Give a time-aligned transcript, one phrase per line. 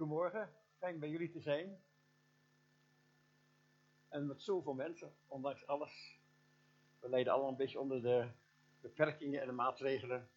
[0.00, 1.78] Goedemorgen, fijn bij jullie te zijn.
[4.08, 6.18] En met zoveel mensen, ondanks alles.
[7.00, 8.26] We lijden allemaal een beetje onder de
[8.80, 10.28] beperkingen en de maatregelen.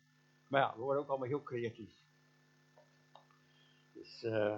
[0.48, 1.94] Maar ja, we worden ook allemaal heel creatief.
[3.94, 4.58] Dus uh,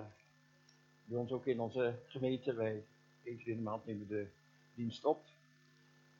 [1.06, 2.86] bij ons ook in onze gemeente, wij
[3.24, 4.28] keer in de maand nemen de
[4.76, 5.24] dienst op.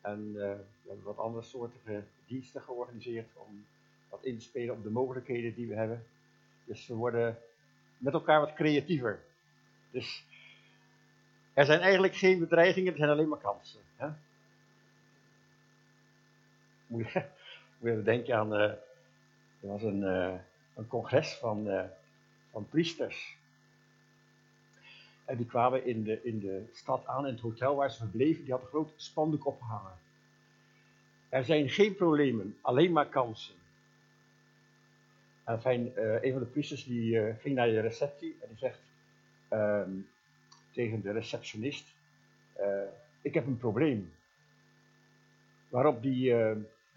[0.02, 3.66] En uh, we hebben wat andere soorten diensten georganiseerd om
[4.10, 6.06] wat in te spelen op de mogelijkheden die we hebben.
[6.66, 7.40] Dus we worden
[7.98, 9.20] met elkaar wat creatiever.
[9.92, 10.26] Dus
[11.54, 13.82] er zijn eigenlijk geen bedreigingen, er zijn alleen maar kansen.
[13.96, 14.08] Hè?
[16.88, 17.26] Moet, je,
[17.78, 18.80] moet je denken aan, uh, er
[19.60, 20.34] was een, uh,
[20.76, 21.84] een congres van, uh,
[22.52, 23.38] van priesters.
[25.26, 28.44] En die kwamen in de, in de stad aan, in het hotel waar ze verbleven,
[28.44, 29.94] die had een groot spandoek opgehangen.
[31.30, 33.56] Er zijn geen problemen, alleen maar kansen.
[35.46, 38.80] En uh, een van de priesters die uh, ging naar de receptie en die zegt
[39.50, 40.08] um,
[40.72, 41.96] tegen de receptionist:
[42.60, 42.82] uh,
[43.22, 44.14] Ik heb een probleem.
[45.70, 46.36] Waarop die,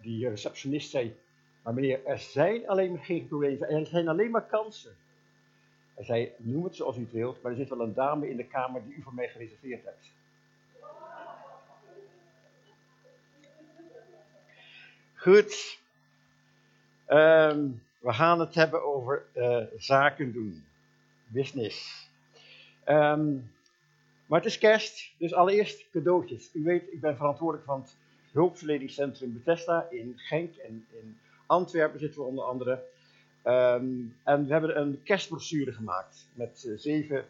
[0.00, 1.16] die receptionist zei:
[1.62, 4.96] Maar meneer, er zijn alleen geen problemen, er zijn alleen maar kansen.
[5.94, 8.36] Hij zei: Noem het zoals u het wilt, maar er zit wel een dame in
[8.36, 10.12] de kamer die u voor mij gereserveerd hebt.
[15.14, 15.78] Goed.
[17.08, 20.64] Um, we gaan het hebben over uh, zaken doen.
[21.26, 22.08] Business.
[22.86, 23.50] Um,
[24.26, 26.50] maar het is kerst, dus allereerst cadeautjes.
[26.52, 27.96] U weet, ik ben verantwoordelijk van het
[28.32, 32.82] hulpverleningscentrum Bethesda in Genk en in Antwerpen zitten we onder andere.
[33.44, 37.24] Um, en we hebben een kerstbrochure gemaakt met uh, zeven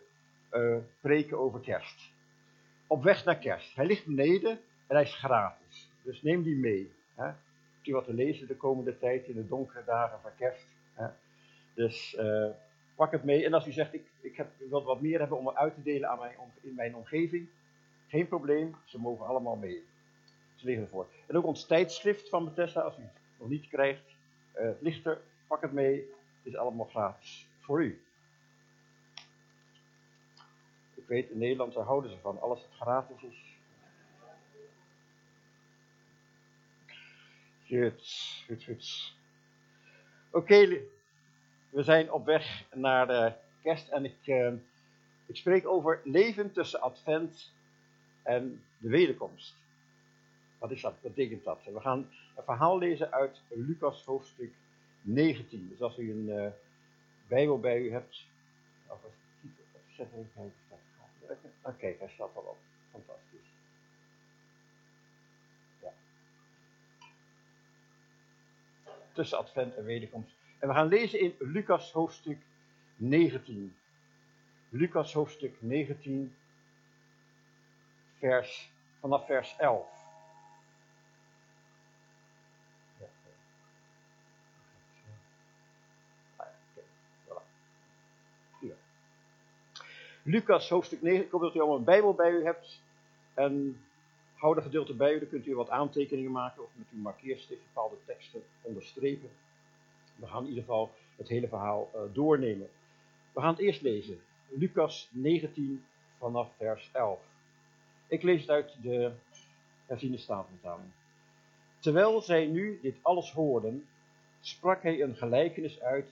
[0.53, 2.11] uh, preken over kerst.
[2.87, 3.75] Op weg naar kerst.
[3.75, 4.51] Hij ligt beneden
[4.87, 5.89] en hij is gratis.
[6.03, 6.93] Dus neem die mee.
[7.15, 7.31] Hè?
[7.93, 10.67] Wat te lezen de komende tijd in de donkere dagen van kerst.
[10.95, 11.07] Hè?
[11.75, 12.49] Dus uh,
[12.95, 13.45] pak het mee.
[13.45, 16.09] En als u zegt, ik, ik, heb, wil wat meer hebben om uit te delen
[16.09, 17.49] aan mijn, in mijn omgeving,
[18.09, 19.85] geen probleem, ze mogen allemaal mee.
[20.55, 21.07] Ze liggen ervoor.
[21.27, 24.05] En ook ons tijdschrift van Bethesda, als u het nog niet krijgt,
[24.57, 25.09] uh, het ligt
[25.47, 25.97] pak het mee.
[26.43, 28.03] Het is allemaal gratis voor u.
[30.95, 33.48] Ik weet, in Nederland houden ze van, alles wat gratis is,
[37.69, 39.15] Goed, goed, goed.
[40.31, 40.67] Oké,
[41.71, 44.53] we zijn op weg naar kerst en ik, uh,
[45.27, 47.53] ik spreek over leven tussen advent
[48.23, 49.55] en de wederkomst.
[50.59, 50.93] Wat is dat?
[50.93, 51.65] Wat betekent dat?
[51.65, 54.53] We gaan een verhaal lezen uit Lucas hoofdstuk
[55.01, 55.69] 19.
[55.69, 56.51] Dus als u een uh,
[57.27, 58.25] Bijbel bij u hebt,
[58.87, 58.99] of
[59.97, 61.51] zet even kijken.
[61.63, 62.59] Oké, hij staat al op.
[62.91, 63.28] Fantastisch.
[69.19, 70.37] Tussen Advent en Wederkomst.
[70.59, 72.39] En we gaan lezen in Lucas hoofdstuk
[72.97, 73.77] 19.
[74.69, 76.35] Lucas hoofdstuk 19,
[78.19, 78.71] vers,
[79.01, 79.87] vanaf vers 11.
[90.23, 91.25] Lucas hoofdstuk 9.
[91.25, 92.83] Ik hoop dat u allemaal een Bijbel bij u hebt.
[93.35, 93.83] En
[94.39, 97.97] Hou gedeelte bij u, dan kunt u wat aantekeningen maken of met uw markeerstift bepaalde
[98.05, 99.31] teksten onderstrepen.
[100.17, 102.69] We gaan in ieder geval het hele verhaal uh, doornemen.
[103.33, 104.21] We gaan het eerst lezen.
[104.49, 105.85] Lucas 19
[106.19, 107.21] vanaf vers 11.
[108.07, 109.13] Ik lees het uit de
[109.87, 110.89] herziene statenvertaling.
[111.79, 113.87] Terwijl zij nu dit alles hoorden,
[114.41, 116.09] sprak hij een gelijkenis uit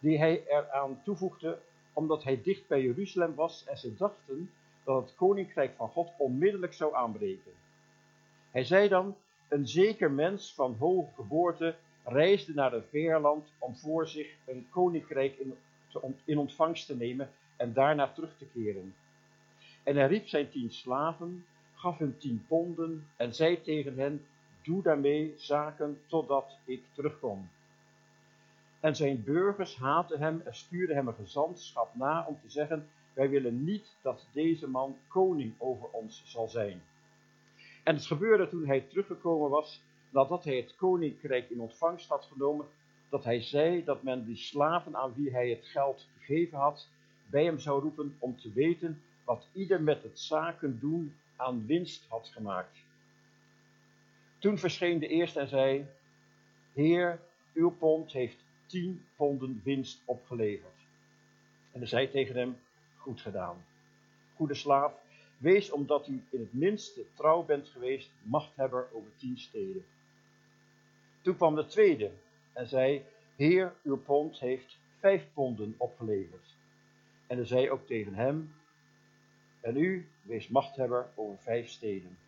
[0.00, 1.58] die hij eraan toevoegde
[1.92, 4.50] omdat hij dicht bij Jeruzalem was en ze dachten
[4.84, 7.52] dat het koninkrijk van God onmiddellijk zou aanbreken.
[8.50, 9.16] Hij zei dan,
[9.48, 11.74] een zeker mens van hoge geboorte
[12.04, 15.54] reisde naar een veerland om voor zich een koninkrijk in,
[16.24, 18.94] in ontvangst te nemen en daarna terug te keren.
[19.82, 21.44] En hij riep zijn tien slaven,
[21.74, 24.26] gaf hun tien ponden en zei tegen hen,
[24.62, 27.48] doe daarmee zaken totdat ik terugkom.
[28.80, 33.28] En zijn burgers haatten hem en stuurden hem een gezantschap na om te zeggen, wij
[33.28, 36.82] willen niet dat deze man koning over ons zal zijn.
[37.82, 42.66] En het gebeurde toen hij teruggekomen was, nadat hij het koninkrijk in ontvangst had genomen,
[43.08, 46.88] dat hij zei dat men die slaven aan wie hij het geld gegeven had,
[47.26, 52.06] bij hem zou roepen om te weten wat ieder met het zaken doen aan winst
[52.08, 52.78] had gemaakt.
[54.38, 55.86] Toen verscheen de eerste en zei,
[56.72, 57.20] Heer,
[57.54, 60.86] uw pond heeft tien ponden winst opgeleverd.
[61.72, 62.56] En hij zei tegen hem,
[63.04, 63.64] goed gedaan.
[64.36, 64.92] Goede slaaf,
[65.38, 69.84] wees omdat u in het minste trouw bent geweest, machthebber over tien steden.
[71.20, 72.10] Toen kwam de tweede
[72.52, 73.04] en zei,
[73.36, 76.54] Heer, uw pond heeft vijf ponden opgeleverd.
[77.26, 78.54] En hij zei ook tegen hem,
[79.60, 82.18] en u, wees machthebber over vijf steden.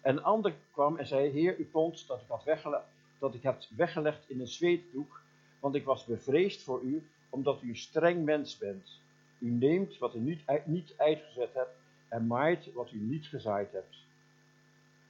[0.00, 2.82] En een ander kwam en zei, Heer, u pond dat ik had
[3.18, 5.20] dat ik had weggelegd in een zweetdoek,
[5.60, 9.00] want ik was bevreesd voor u, omdat u een streng mens bent.
[9.40, 11.76] U neemt wat u niet, niet uitgezet hebt
[12.08, 13.96] en maait wat u niet gezaaid hebt.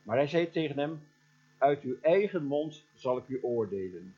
[0.02, 1.02] Maar hij zei tegen hem,
[1.58, 4.14] uit uw eigen mond zal ik u oordelen.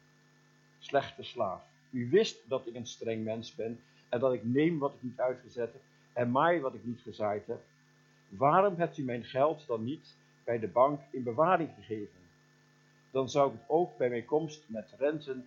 [0.78, 4.94] Slechte slaaf, u wist dat ik een streng mens ben en dat ik neem wat
[4.94, 5.82] ik niet uitgezet heb
[6.12, 7.60] en maai wat ik niet gezaaid heb.
[8.28, 10.14] Waarom hebt u mijn geld dan niet
[10.44, 12.20] bij de bank in bewaring gegeven?
[13.10, 15.46] Dan zou ik het ook bij mijn komst met renten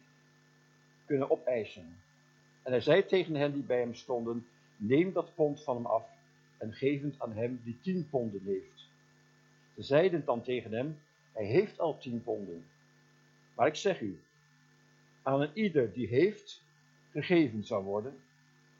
[1.06, 1.97] kunnen opeisen.
[2.63, 4.47] En hij zei tegen hen die bij hem stonden,
[4.77, 6.06] neem dat pond van hem af
[6.57, 8.88] en geef het aan hem die tien ponden heeft.
[9.75, 10.98] Ze zeiden dan tegen hem,
[11.31, 12.66] hij heeft al tien ponden.
[13.56, 14.19] Maar ik zeg u,
[15.22, 16.63] aan een ieder die heeft,
[17.12, 18.16] gegeven zal worden,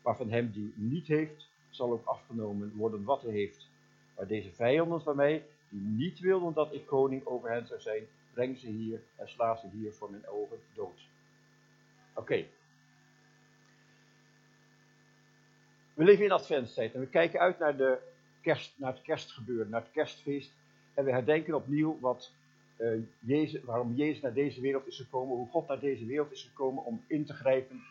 [0.04, 3.68] maar van hem die niet heeft, zal ook afgenomen worden wat hij heeft.
[4.16, 8.04] Maar deze vijanden van mij, die niet wilden dat ik koning over hen zou zijn,
[8.34, 11.08] breng ze hier en sla ze hier voor mijn ogen dood.
[12.14, 12.46] Oké.
[15.96, 17.98] We leven in adventstijd en we kijken uit naar, de
[18.42, 20.52] kerst, naar het kerstgebeuren, naar het kerstfeest.
[20.94, 22.32] En we herdenken opnieuw wat,
[22.78, 26.44] uh, Jezus, waarom Jezus naar deze wereld is gekomen, hoe God naar deze wereld is
[26.44, 27.82] gekomen om in te grijpen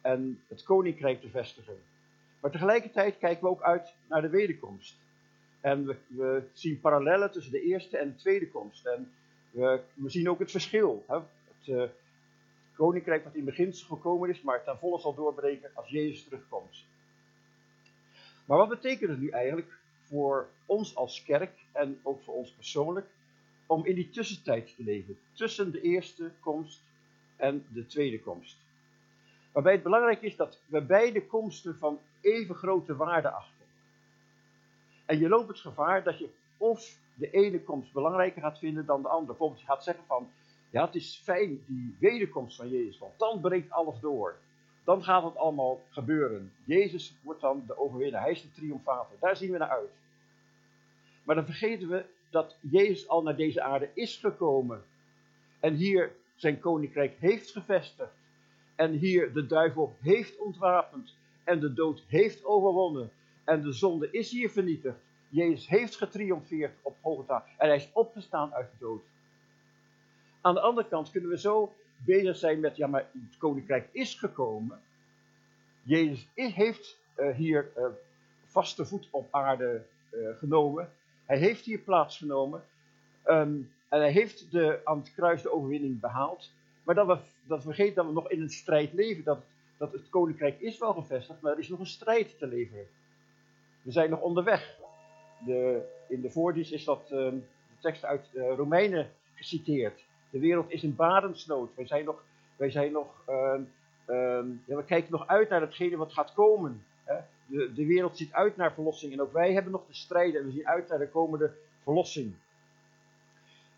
[0.00, 1.76] en het koninkrijk te vestigen.
[2.40, 4.96] Maar tegelijkertijd kijken we ook uit naar de wederkomst.
[5.60, 8.86] En we, we zien parallellen tussen de eerste en de tweede komst.
[8.86, 9.12] En
[9.50, 11.04] we, we zien ook het verschil.
[11.06, 11.14] Hè?
[11.14, 11.82] Het uh,
[12.74, 16.84] koninkrijk wat in beginsel gekomen is, maar ten volle zal doorbreken als Jezus terugkomt.
[18.48, 23.06] Maar wat betekent het nu eigenlijk voor ons als kerk en ook voor ons persoonlijk
[23.66, 26.82] om in die tussentijd te leven, tussen de eerste komst
[27.36, 28.56] en de tweede komst?
[29.52, 33.66] Waarbij het belangrijk is dat we beide komsten van even grote waarde achten.
[35.06, 39.02] En je loopt het gevaar dat je of de ene komst belangrijker gaat vinden dan
[39.02, 39.26] de andere.
[39.26, 40.30] Bijvoorbeeld je gaat zeggen van,
[40.70, 44.38] ja het is fijn die wederkomst van Jezus, want dan breekt alles door.
[44.88, 46.52] Dan gaat het allemaal gebeuren.
[46.64, 49.16] Jezus wordt dan de overwinnaar, hij is de triomfator.
[49.20, 49.90] Daar zien we naar uit.
[51.24, 54.84] Maar dan vergeten we dat Jezus al naar deze aarde is gekomen.
[55.60, 58.12] En hier zijn koninkrijk heeft gevestigd.
[58.74, 61.14] En hier de duivel heeft ontwapend.
[61.44, 63.10] En de dood heeft overwonnen.
[63.44, 64.98] En de zonde is hier vernietigd.
[65.28, 67.44] Jezus heeft getriomfeerd op Golgotha.
[67.56, 69.02] En hij is opgestaan uit de dood.
[70.40, 71.72] Aan de andere kant kunnen we zo
[72.04, 74.80] bezig zijn met, ja maar het koninkrijk is gekomen.
[75.82, 77.84] Jezus heeft uh, hier uh,
[78.44, 80.92] vaste voet op aarde uh, genomen.
[81.26, 82.64] Hij heeft hier plaatsgenomen.
[83.26, 86.52] Um, en hij heeft de, aan het kruis de overwinning behaald.
[86.82, 89.24] Maar dat we, dat we vergeten dat we nog in een strijd leven.
[89.24, 89.40] Dat,
[89.76, 92.86] dat het koninkrijk is wel gevestigd, maar er is nog een strijd te leveren.
[93.82, 94.76] We zijn nog onderweg.
[95.46, 97.40] De, in de voordienst is dat uh, de
[97.80, 100.04] tekst uit Romeinen geciteerd.
[100.30, 101.70] De wereld is in barensnood.
[101.74, 102.22] Wij zijn nog,
[102.56, 103.58] wij zijn nog uh,
[104.64, 106.84] ja, we kijken nog uit naar datgene wat gaat komen.
[107.04, 107.16] Hè?
[107.46, 110.46] De, de wereld ziet uit naar verlossing en ook wij hebben nog te strijden en
[110.46, 111.52] we zien uit naar de komende
[111.82, 112.34] verlossing.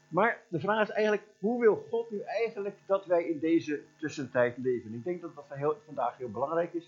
[0.09, 4.57] Maar de vraag is eigenlijk, hoe wil God nu eigenlijk dat wij in deze tussentijd
[4.57, 4.95] leven?
[4.95, 6.85] Ik denk dat dat heel, vandaag heel belangrijk is.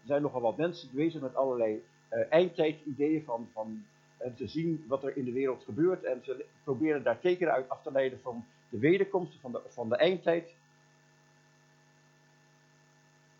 [0.00, 1.82] Er zijn nogal wat mensen bezig met allerlei
[2.12, 3.84] uh, eindtijdideeën van, van
[4.20, 6.04] uh, te zien wat er in de wereld gebeurt.
[6.04, 9.88] En ze proberen daar tekenen uit af te leiden van de wederkomst, van de, van
[9.88, 10.54] de eindtijd.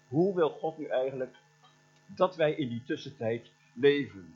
[0.09, 1.37] Hoe wil God nu eigenlijk
[2.07, 4.35] dat wij in die tussentijd leven?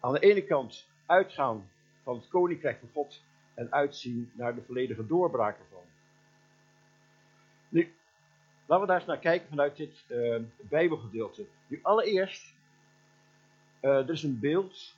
[0.00, 1.70] Aan de ene kant uitgaan
[2.02, 3.22] van het koninkrijk van God
[3.54, 5.84] en uitzien naar de volledige doorbraak ervan.
[7.68, 7.94] Nu,
[8.66, 11.46] laten we daar eens naar kijken vanuit dit uh, Bijbelgedeelte.
[11.66, 12.54] Nu, allereerst,
[13.80, 14.94] uh, er is een beeld.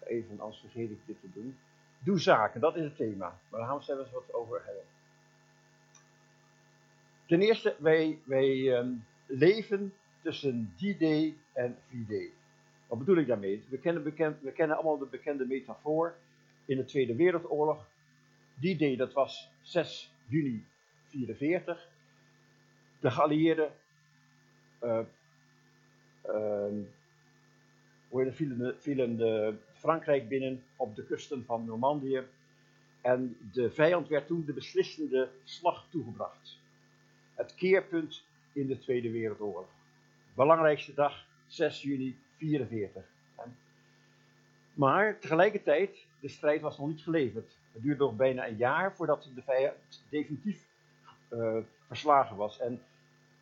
[0.00, 1.58] Even, anders vergeet ik dit te doen.
[1.98, 3.38] Doe zaken, dat is het thema.
[3.48, 4.84] Maar daar gaan we eens wat over hebben.
[7.26, 12.30] Ten eerste, wij, wij um, leven tussen D-Day en V-Day.
[12.86, 13.64] Wat bedoel ik daarmee?
[13.68, 16.14] We kennen, bekend, we kennen allemaal de bekende metafoor
[16.64, 17.86] in de Tweede Wereldoorlog.
[18.54, 20.64] Die day, dat was 6 juni
[21.10, 21.88] 1944.
[23.00, 23.72] De geallieerden
[24.82, 25.00] uh,
[28.12, 32.22] uh, vielen, vielen de Frankrijk binnen op de kusten van Normandië.
[33.00, 36.58] En de vijand werd toen de beslissende slag toegebracht.
[37.34, 39.68] Het keerpunt in de Tweede Wereldoorlog.
[40.34, 43.14] Belangrijkste dag, 6 juni 1944.
[44.74, 47.56] Maar tegelijkertijd, de strijd was nog niet geleverd.
[47.72, 50.66] Het duurde nog bijna een jaar voordat de vijand definitief
[51.30, 51.56] uh,
[51.86, 52.58] verslagen was.
[52.58, 52.82] En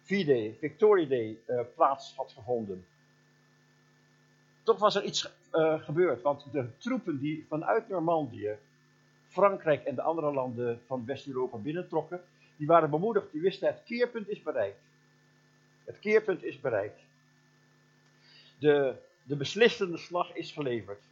[0.03, 2.87] V-Day, Victory Day uh, plaats had gevonden.
[4.63, 8.57] Toch was er iets uh, gebeurd, want de troepen die vanuit Normandië
[9.29, 12.21] Frankrijk en de andere landen van West-Europa binnentrokken,
[12.57, 14.81] die waren bemoedigd, die wisten het keerpunt is bereikt.
[15.85, 17.01] Het keerpunt is bereikt.
[18.59, 21.03] De, de beslissende slag is geleverd.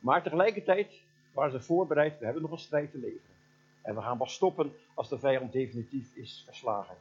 [0.00, 3.34] Maar tegelijkertijd waren ze voorbereid, we hebben nog een strijd te leveren.
[3.82, 6.96] En we gaan pas stoppen als de vijand definitief is verslagen.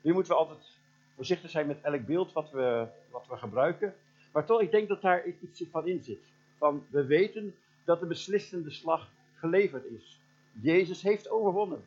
[0.00, 0.76] Nu moeten we altijd
[1.14, 3.94] voorzichtig zijn met elk beeld wat we, wat we gebruiken.
[4.34, 6.18] Maar toch, ik denk dat daar iets van in zit.
[6.58, 10.20] Van, we weten dat de beslissende slag geleverd is.
[10.60, 11.84] Jezus heeft overwonnen.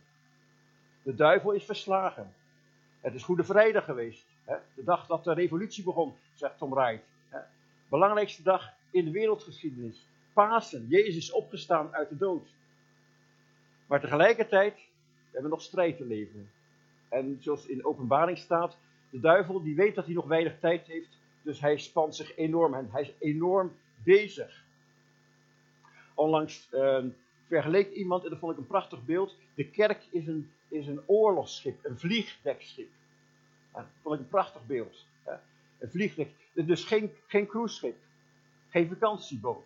[1.03, 2.33] De duivel is verslagen.
[3.01, 4.25] Het is Goede Vrijdag geweest.
[4.43, 4.55] Hè?
[4.73, 7.03] De dag dat de revolutie begon, zegt Tom Wright.
[7.29, 7.39] Hè?
[7.89, 10.05] Belangrijkste dag in de wereldgeschiedenis.
[10.33, 10.87] Pasen.
[10.89, 12.47] Jezus is opgestaan uit de dood.
[13.87, 14.79] Maar tegelijkertijd
[15.23, 16.49] hebben we nog strijd te leveren.
[17.09, 18.77] En zoals in openbaring staat,
[19.09, 22.73] de duivel die weet dat hij nog weinig tijd heeft, dus hij spant zich enorm
[22.73, 24.63] en hij is enorm bezig.
[26.13, 27.03] Onlangs uh,
[27.47, 31.01] vergeleek iemand, en dat vond ik een prachtig beeld, de kerk is een, is een
[31.05, 32.89] oorlogsschip, een vliegdekschip.
[33.73, 35.05] dat vond ik een prachtig beeld.
[35.23, 35.33] Hè?
[35.77, 37.97] Een vliegdek, dus geen, geen cruiseschip,
[38.69, 39.65] geen vakantieboot.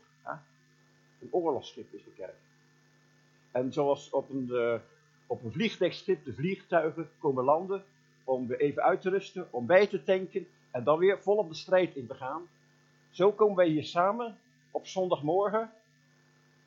[1.21, 2.37] Een oorlogsschip is de kerk.
[3.51, 4.75] En zoals op een, uh,
[5.27, 7.83] op een vliegdekschip de vliegtuigen komen landen
[8.23, 11.55] om weer even uit te rusten, om bij te tanken en dan weer volop de
[11.55, 12.41] strijd in te gaan.
[13.09, 14.37] Zo komen wij hier samen
[14.71, 15.71] op zondagmorgen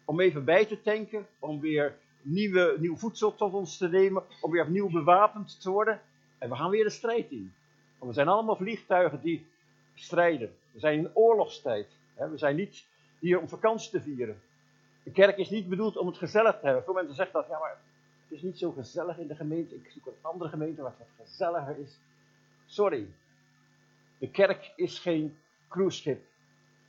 [0.05, 4.51] om even bij te tanken, om weer nieuwe, nieuw voedsel tot ons te nemen, om
[4.51, 6.01] weer opnieuw bewapend te worden.
[6.39, 7.55] En we gaan weer de strijd in.
[7.99, 9.47] Want we zijn allemaal vliegtuigen die
[9.95, 10.57] strijden.
[10.71, 11.89] We zijn in oorlogstijd.
[12.15, 12.87] We zijn niet
[13.19, 14.41] hier om vakantie te vieren.
[15.03, 16.85] De kerk is niet bedoeld om het gezellig te hebben.
[16.85, 17.79] Veel mensen zeggen dat, ja maar
[18.29, 19.75] het is niet zo gezellig in de gemeente.
[19.75, 21.99] Ik zoek een andere gemeente waar het wat gezelliger is.
[22.67, 23.07] Sorry.
[24.19, 26.25] De kerk is geen cruiseschip.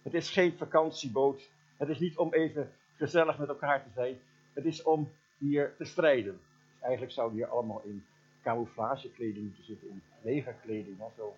[0.02, 1.50] Het is geen vakantieboot.
[1.78, 4.20] Het is niet om even gezellig met elkaar te zijn.
[4.54, 6.34] Het is om hier te strijden.
[6.34, 8.06] Dus eigenlijk zouden hier allemaal in
[8.42, 11.36] camouflagekleding moeten zitten, in legerkleding en zo.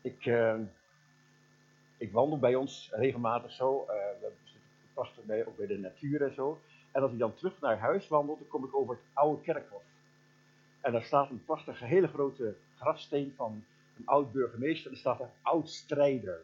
[0.00, 0.60] Ik, uh,
[1.96, 3.80] ik wandel bij ons regelmatig zo.
[3.80, 3.86] Uh,
[4.20, 6.60] we zitten prachtig bij, ook bij de natuur en zo.
[6.92, 9.82] En als ik dan terug naar huis wandel, dan kom ik over het oude kerkhof.
[10.80, 13.64] En daar staat een prachtige, hele grote grafsteen van
[13.98, 14.90] een oud burgemeester.
[14.90, 16.40] Er staat een oud strijder.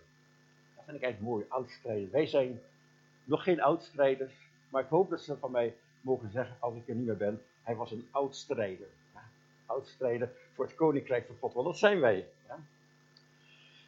[0.75, 2.11] Dat vind ik eigenlijk mooi, oud strijder.
[2.11, 2.61] Wij zijn
[3.25, 4.33] nog geen oud strijders,
[4.69, 7.43] maar ik hoop dat ze van mij mogen zeggen, als ik er niet meer ben,
[7.63, 8.87] hij was een oud strijder.
[9.15, 9.23] Ja,
[9.67, 12.29] oud strijder voor het koninkrijk van God, want dat zijn wij.
[12.47, 12.59] Ja.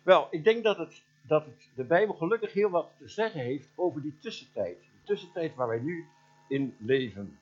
[0.02, 4.02] Wel, ik denk dat, het, dat de Bijbel gelukkig heel wat te zeggen heeft over
[4.02, 4.78] die tussentijd.
[4.78, 6.06] De tussentijd waar wij nu
[6.48, 7.38] in leven.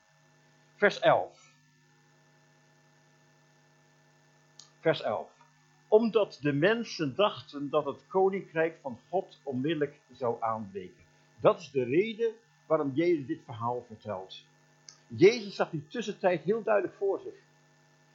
[0.75, 1.42] Vers 11.
[4.83, 5.29] Vers 11.
[5.89, 11.05] Omdat de mensen dachten dat het koninkrijk van God onmiddellijk zou aanbreken.
[11.41, 12.33] Dat is de reden
[12.67, 14.45] waarom Jezus dit verhaal vertelt.
[15.07, 17.35] Jezus zag die tussentijd heel duidelijk voor zich.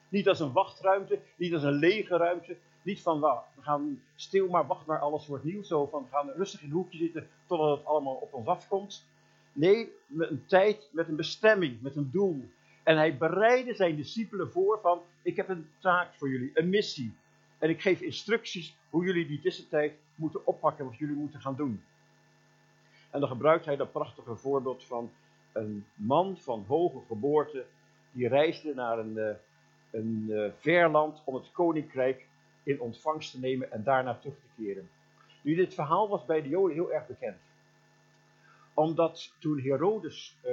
[0.09, 2.57] Niet als een wachtruimte, niet als een lege ruimte.
[2.81, 5.63] Niet van, nou, we gaan stil maar, wacht maar, alles wordt nieuw.
[5.63, 9.05] Zo van, we gaan rustig in een hoekje zitten totdat het allemaal op ons afkomt.
[9.53, 12.49] Nee, met een tijd, met een bestemming, met een doel.
[12.83, 17.13] En hij bereidde zijn discipelen voor van, ik heb een taak voor jullie, een missie.
[17.57, 21.83] En ik geef instructies hoe jullie die tussentijd moeten oppakken, wat jullie moeten gaan doen.
[23.09, 25.11] En dan gebruikt hij dat prachtige voorbeeld van
[25.51, 27.65] een man van hoge geboorte,
[28.11, 29.29] die reisde naar een, uh,
[29.91, 32.25] een uh, ver land om het koninkrijk
[32.63, 34.89] in ontvangst te nemen en daarna terug te keren.
[35.41, 37.37] Nu, dit verhaal was bij de Joden heel erg bekend.
[38.73, 40.51] Omdat toen Herodes, uh,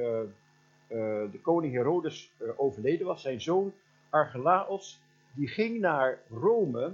[1.30, 3.72] de koning Herodes overleden was, zijn zoon
[4.14, 5.00] Archelaos,
[5.32, 6.92] die ging naar Rome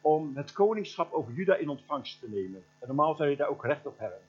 [0.00, 2.64] om het koningschap over Juda in ontvangst te nemen.
[2.78, 4.20] En normaal zou je daar ook recht op hebben.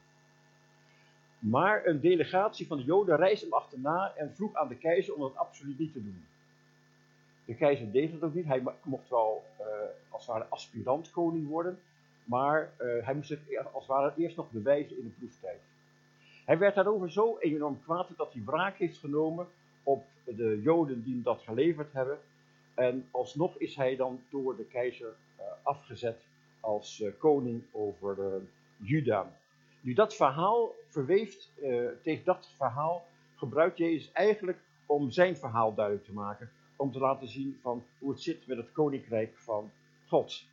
[1.40, 5.22] Maar een delegatie van de Joden reisde hem achterna en vroeg aan de keizer om
[5.22, 6.26] dat absoluut niet te doen.
[7.46, 8.46] De keizer deed het ook niet.
[8.46, 9.66] Hij mocht wel uh,
[10.10, 11.80] als het ware aspirant koning worden,
[12.24, 13.40] maar uh, hij moest het
[13.74, 15.60] als het ware eerst nog bewijzen in de proeftijd.
[16.46, 19.48] Hij werd daarover zo enorm kwaad dat hij wraak heeft genomen
[19.88, 22.20] op de Joden die hem dat geleverd hebben.
[22.74, 26.26] En alsnog is hij dan door de keizer uh, afgezet
[26.60, 28.42] als koning over
[28.78, 29.32] Juda.
[29.82, 31.52] Nu dat verhaal verweeft,
[32.04, 36.52] tegen dat verhaal gebruikt Jezus eigenlijk om zijn verhaal duidelijk te maken.
[36.76, 39.72] Om te laten zien van hoe het zit met het koninkrijk van
[40.08, 40.44] God.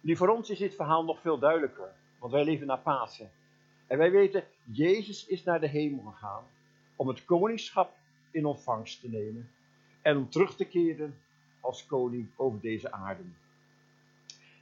[0.00, 1.92] Nu voor ons is dit verhaal nog veel duidelijker.
[2.18, 3.30] Want wij leven naar Pasen.
[3.86, 6.44] En wij weten, Jezus is naar de hemel gegaan
[6.96, 7.98] om het koningschap
[8.30, 9.50] in ontvangst te nemen.
[10.02, 11.18] en om terug te keren
[11.60, 13.22] als koning over deze aarde.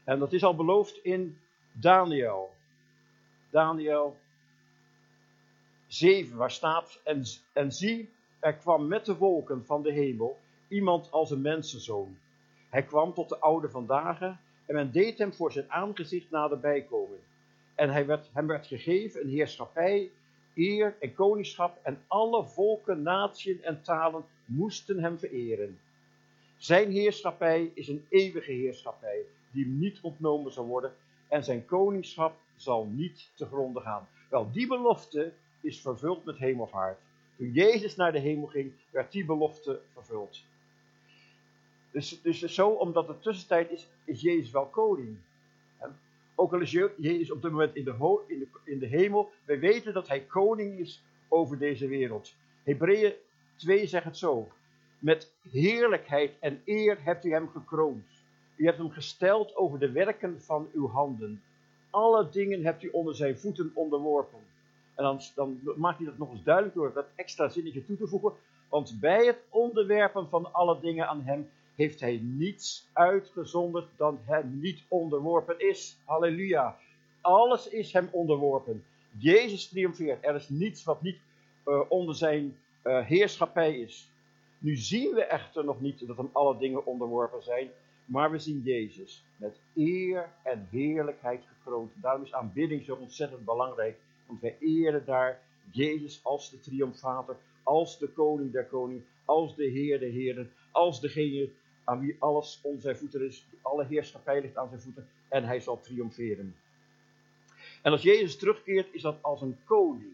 [0.04, 1.38] En dat is al beloofd in
[1.72, 2.54] Daniel.
[3.50, 4.16] Daniel
[5.86, 7.22] 7, waar staat: En,
[7.52, 12.18] en zie, er kwam met de wolken van de hemel iemand als een mensenzoon.
[12.68, 17.18] Hij kwam tot de oude vandaag en men deed hem voor zijn aangezicht naderbij komen.
[17.74, 20.10] En hij werd, hem werd gegeven een heerschappij,
[20.58, 25.78] eer en koningschap en alle volken, naties en talen moesten hem vereren.
[26.56, 30.94] Zijn heerschappij is een eeuwige heerschappij die hem niet ontnomen zal worden
[31.28, 34.08] en zijn koningschap zal niet te gronden gaan.
[34.28, 36.98] Wel, die belofte is vervuld met hemelvaart.
[37.36, 40.42] Toen Jezus naar de hemel ging, werd die belofte vervuld.
[41.90, 45.16] Dus, dus zo, omdat het tussentijd is, is Jezus wel koning.
[46.40, 49.58] Ook al is Jezus op dit moment in de, in, de, in de hemel, wij
[49.58, 52.34] weten dat hij koning is over deze wereld.
[52.62, 53.12] Hebreeën
[53.56, 54.48] 2 zegt het zo.
[54.98, 58.04] Met heerlijkheid en eer hebt u hem gekroond.
[58.56, 61.42] U hebt hem gesteld over de werken van uw handen.
[61.90, 64.40] Alle dingen hebt u onder zijn voeten onderworpen.
[64.94, 68.06] En dan, dan maakt hij dat nog eens duidelijk door dat extra zinnetje toe te
[68.06, 68.32] voegen.
[68.68, 74.58] Want bij het onderwerpen van alle dingen aan hem heeft hij niets uitgezonderd dan hem
[74.60, 75.96] niet onderworpen is.
[76.04, 76.78] Halleluja.
[77.20, 78.84] Alles is hem onderworpen.
[79.18, 80.24] Jezus triomfeert.
[80.24, 81.18] Er is niets wat niet
[81.66, 84.10] uh, onder zijn uh, heerschappij is.
[84.58, 87.68] Nu zien we echter nog niet dat hem alle dingen onderworpen zijn,
[88.04, 91.92] maar we zien Jezus met eer en heerlijkheid gekroond.
[91.94, 97.98] Daarom is aanbidding zo ontzettend belangrijk, want wij eren daar Jezus als de triomfator, als
[97.98, 101.50] de koning der koning, als de heer der heren, als degene
[101.88, 105.60] aan wie alles onder zijn voeten is, alle heerschappij ligt aan zijn voeten en hij
[105.60, 106.56] zal triomferen.
[107.82, 110.12] En als Jezus terugkeert, is dat als een koning,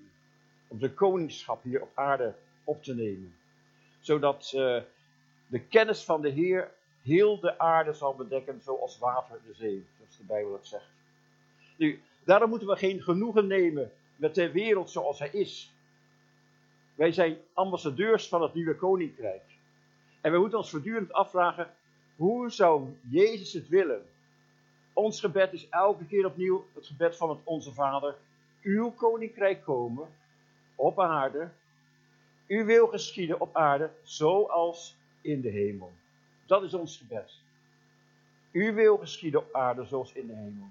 [0.68, 2.34] om zijn koningschap hier op aarde
[2.64, 3.37] op te nemen.
[4.00, 4.82] Zodat uh,
[5.46, 6.70] de kennis van de Heer
[7.02, 10.90] heel de aarde zal bedekken, zoals water de zee, zoals de Bijbel het zegt.
[11.76, 15.72] Nu, daarom moeten we geen genoegen nemen met de wereld zoals hij is.
[16.94, 19.42] Wij zijn ambassadeurs van het nieuwe koninkrijk.
[20.24, 21.70] En we moeten ons voortdurend afvragen,
[22.16, 24.06] hoe zou Jezus het willen?
[24.92, 28.16] Ons gebed is elke keer opnieuw het gebed van het Onze Vader.
[28.62, 30.08] Uw koninkrijk komen
[30.74, 31.50] op aarde.
[32.46, 35.92] Uw wil geschieden op aarde zoals in de hemel.
[36.46, 37.32] Dat is ons gebed.
[38.52, 40.66] Uw wil geschieden op aarde zoals in de hemel.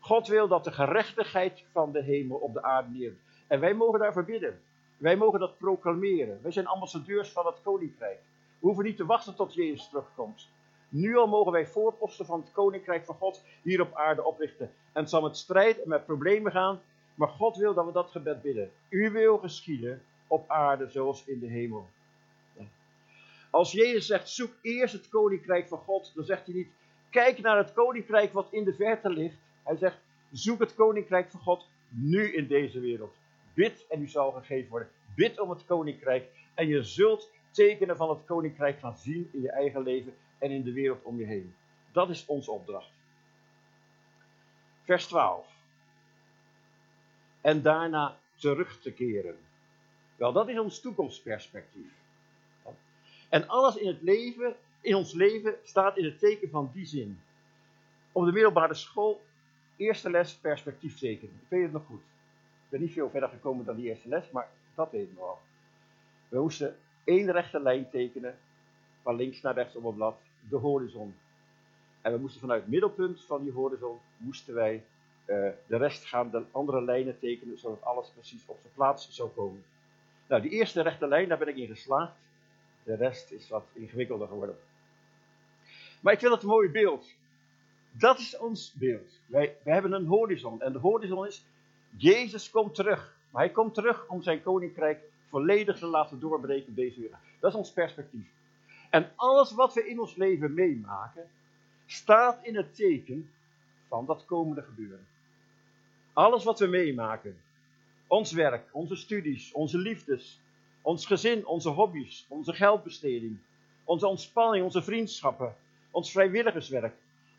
[0.00, 3.12] God wil dat de gerechtigheid van de hemel op de aarde neer.
[3.46, 4.60] En wij mogen daarvoor bidden.
[4.96, 6.42] Wij mogen dat proclameren.
[6.42, 8.20] Wij zijn ambassadeurs van het koninkrijk.
[8.58, 10.48] We hoeven niet te wachten tot Jezus terugkomt.
[10.88, 14.70] Nu al mogen wij voorposten van het koninkrijk van God hier op aarde oprichten.
[14.92, 16.80] En het zal met strijd en met problemen gaan,
[17.14, 18.70] maar God wil dat we dat gebed bidden.
[18.88, 21.88] U wil geschieden op aarde zoals in de hemel.
[23.50, 26.68] Als Jezus zegt, zoek eerst het koninkrijk van God, dan zegt hij niet,
[27.10, 29.36] kijk naar het koninkrijk wat in de verte ligt.
[29.62, 29.98] Hij zegt,
[30.30, 33.14] zoek het koninkrijk van God nu in deze wereld.
[33.54, 34.88] Bid en u zal gegeven worden.
[35.14, 39.50] Bid om het koninkrijk en je zult tekenen van het koninkrijk gaan zien in je
[39.50, 41.54] eigen leven en in de wereld om je heen.
[41.92, 42.90] Dat is onze opdracht.
[44.82, 45.46] Vers 12.
[47.40, 49.38] En daarna terug te keren.
[50.16, 51.92] Wel, dat is ons toekomstperspectief.
[53.28, 57.20] En alles in het leven, in ons leven, staat in het teken van die zin.
[58.12, 59.24] Op de middelbare school,
[59.76, 61.34] eerste les perspectief tekenen.
[61.34, 62.00] Ik weet het nog goed.
[62.64, 65.24] Ik ben niet veel verder gekomen dan die eerste les, maar dat weet ik nog
[65.24, 65.38] wel.
[66.28, 66.76] We moesten
[67.08, 68.38] één rechte lijn tekenen,
[69.02, 70.16] van links naar rechts op het blad,
[70.48, 71.14] de horizon.
[72.00, 76.30] En we moesten vanuit het middelpunt van die horizon, moesten wij uh, de rest gaan,
[76.30, 79.64] de andere lijnen tekenen, zodat alles precies op zijn plaats zou komen.
[80.26, 82.16] Nou, die eerste rechte lijn, daar ben ik in geslaagd.
[82.82, 84.58] De rest is wat ingewikkelder geworden.
[86.00, 87.14] Maar ik vind het een mooi beeld.
[87.90, 89.20] Dat is ons beeld.
[89.26, 90.62] Wij, wij hebben een horizon.
[90.62, 91.44] En de horizon is,
[91.96, 93.16] Jezus komt terug.
[93.30, 97.20] Maar hij komt terug om zijn koninkrijk volledig te laten doorbreken deze wereld.
[97.40, 98.26] Dat is ons perspectief.
[98.90, 101.28] En alles wat we in ons leven meemaken,
[101.86, 103.30] staat in het teken
[103.88, 105.06] van dat komende gebeuren.
[106.12, 107.36] Alles wat we meemaken,
[108.06, 110.40] ons werk, onze studies, onze liefdes,
[110.82, 113.38] ons gezin, onze hobby's, onze geldbesteding,
[113.84, 115.56] onze ontspanning, onze vriendschappen,
[115.90, 116.94] ons vrijwilligerswerk,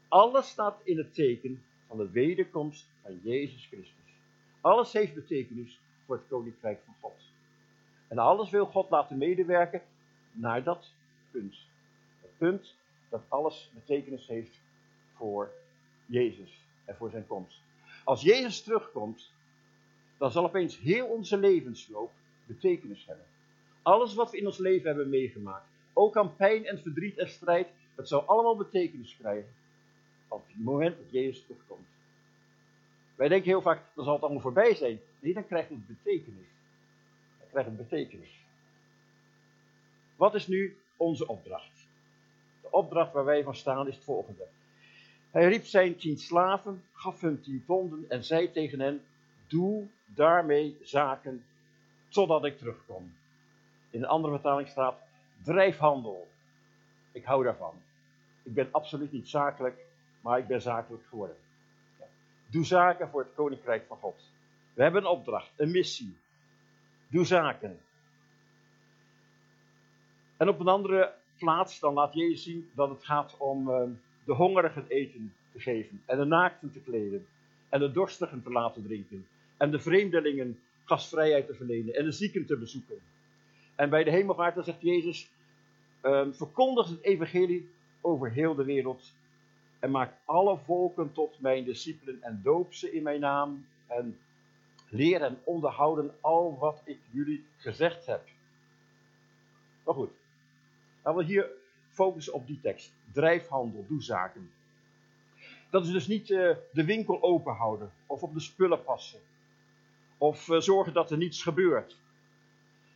[0.07, 4.13] alles staat in het teken van de wederkomst van Jezus Christus.
[4.61, 7.28] Alles heeft betekenis voor het koninkrijk van God.
[8.09, 9.81] En alles wil God laten medewerken
[10.31, 10.91] naar dat
[11.31, 11.55] punt.
[12.21, 12.75] Het punt
[13.09, 14.59] dat alles betekenis heeft
[15.15, 15.51] voor
[16.05, 17.61] Jezus en voor zijn komst.
[18.03, 19.31] Als Jezus terugkomt,
[20.17, 22.11] dan zal opeens heel onze levensloop
[22.45, 23.25] betekenis hebben.
[23.81, 27.67] Alles wat we in ons leven hebben meegemaakt, ook aan pijn en verdriet en strijd.
[27.95, 29.53] Het zou allemaal betekenis krijgen
[30.27, 31.87] op het moment dat Jezus terugkomt.
[33.15, 34.99] Wij denken heel vaak, dan zal het allemaal voorbij zijn.
[35.19, 36.47] Nee, dan krijgt het betekenis.
[37.49, 38.39] Krijgt het betekenis.
[40.15, 41.87] Wat is nu onze opdracht?
[42.61, 44.47] De opdracht waar wij van staan is het volgende.
[45.31, 49.01] Hij riep zijn tien slaven, gaf hun tien ponden en zei tegen hen:
[49.47, 51.45] Doe daarmee zaken
[52.07, 53.13] totdat ik terugkom.
[53.89, 54.95] In een andere vertaling staat:
[55.43, 56.27] Drijf handel.
[57.11, 57.73] Ik hou daarvan.
[58.43, 59.85] Ik ben absoluut niet zakelijk,
[60.21, 61.37] maar ik ben zakelijk geworden.
[62.47, 64.31] Doe zaken voor het koninkrijk van God.
[64.73, 66.17] We hebben een opdracht, een missie.
[67.11, 67.79] Doe zaken.
[70.37, 73.81] En op een andere plaats dan laat Jezus zien dat het gaat om uh,
[74.23, 77.27] de hongerigen eten te geven en de naakten te kleden
[77.69, 82.45] en de dorstigen te laten drinken en de vreemdelingen gastvrijheid te verlenen en de zieken
[82.45, 82.99] te bezoeken.
[83.75, 85.29] En bij de hemelvaart dan zegt Jezus,
[86.01, 87.69] um, verkondig het evangelie
[88.01, 89.13] over heel de wereld
[89.79, 94.17] en maak alle volken tot mijn discipelen en doop ze in mijn naam en
[94.89, 98.27] leer en onderhouden al wat ik jullie gezegd heb.
[99.83, 100.11] Maar goed,
[101.03, 101.49] laten we hier
[101.91, 102.91] focussen op die tekst.
[103.11, 104.51] Drijfhandel, doe zaken.
[105.69, 109.19] Dat is dus niet uh, de winkel open houden of op de spullen passen
[110.17, 111.97] of uh, zorgen dat er niets gebeurt.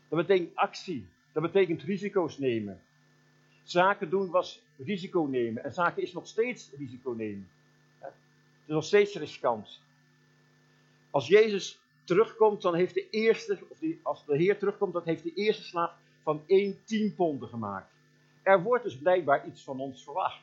[0.08, 2.82] Dat betekent actie, dat betekent risico's nemen.
[3.64, 5.64] Zaken doen was risico nemen.
[5.64, 7.50] En zaken is nog steeds risico nemen.
[8.00, 8.14] Het
[8.66, 9.80] is nog steeds riskant.
[11.10, 15.24] Als Jezus terugkomt, dan heeft de eerste, of die, als de Heer terugkomt, dan heeft
[15.24, 17.92] de eerste slaaf van 1 10 ponden gemaakt.
[18.44, 20.42] Er wordt dus blijkbaar iets van ons verwacht.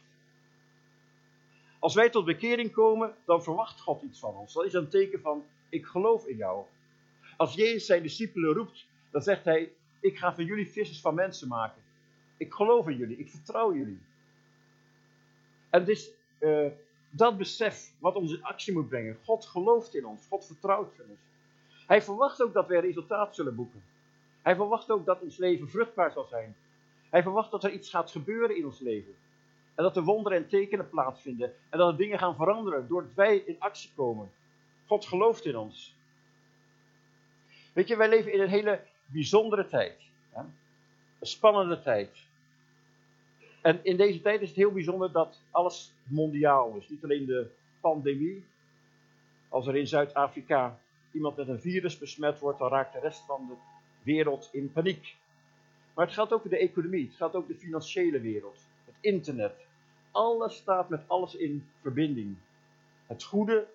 [1.79, 4.53] Als wij tot bekering komen, dan verwacht God iets van ons.
[4.53, 6.65] Dat is een teken van, ik geloof in jou.
[7.37, 11.49] Als Jezus zijn discipelen roept, dan zegt hij, ik ga van jullie vissers van mensen
[11.49, 11.83] maken.
[12.37, 14.01] Ik geloof in jullie, ik vertrouw jullie.
[15.71, 16.67] En het is uh,
[17.11, 19.19] dat besef wat ons in actie moet brengen.
[19.25, 21.19] God gelooft in ons, God vertrouwt in ons.
[21.91, 23.83] Hij verwacht ook dat wij resultaat zullen boeken.
[24.43, 26.57] Hij verwacht ook dat ons leven vruchtbaar zal zijn.
[27.09, 29.15] Hij verwacht dat er iets gaat gebeuren in ons leven.
[29.75, 31.55] En dat er wonderen en tekenen plaatsvinden.
[31.69, 34.31] En dat er dingen gaan veranderen doordat wij in actie komen.
[34.87, 35.95] God gelooft in ons.
[37.73, 40.01] Weet je, wij leven in een hele bijzondere tijd.
[41.19, 42.27] Een spannende tijd.
[43.63, 46.89] En in deze tijd is het heel bijzonder dat alles mondiaal is.
[46.89, 47.51] Niet alleen de
[47.81, 48.45] pandemie.
[49.49, 50.79] Als er in Zuid-Afrika
[51.11, 53.55] iemand met een virus besmet wordt, dan raakt de rest van de
[54.03, 55.17] wereld in paniek.
[55.95, 59.55] Maar het geldt ook de economie, het geldt ook de financiële wereld, het internet.
[60.11, 62.37] Alles staat met alles in verbinding.
[63.07, 63.67] Het goede,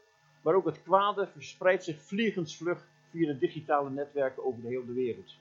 [0.41, 5.36] maar ook het kwade verspreidt zich vliegensvlug via de digitale netwerken over de hele wereld.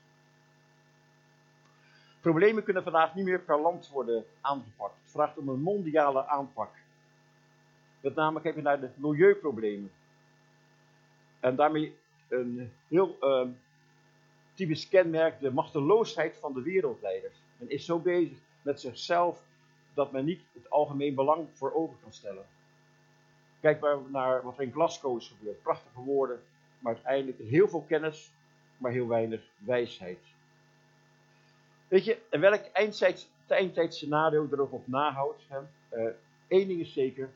[2.19, 4.95] Problemen kunnen vandaag niet meer per land worden aangepakt.
[5.01, 6.73] Het vraagt om een mondiale aanpak.
[8.01, 9.91] Met name kijken naar de milieuproblemen.
[11.45, 11.95] En daarmee
[12.27, 13.47] een heel uh,
[14.53, 17.35] typisch kenmerk de machteloosheid van de wereldleiders.
[17.57, 19.43] Men is zo bezig met zichzelf
[19.93, 22.45] dat men niet het algemeen belang voor ogen kan stellen.
[23.59, 25.61] Kijk maar naar wat er in Glasgow is gebeurd.
[25.61, 26.43] Prachtige woorden,
[26.79, 28.31] maar uiteindelijk heel veel kennis,
[28.77, 30.19] maar heel weinig wijsheid.
[31.87, 32.63] Weet je, en welk
[33.47, 35.59] eindtijdscenario er ook op nahoudt, hè,
[35.91, 36.13] uh,
[36.47, 37.29] één ding is zeker,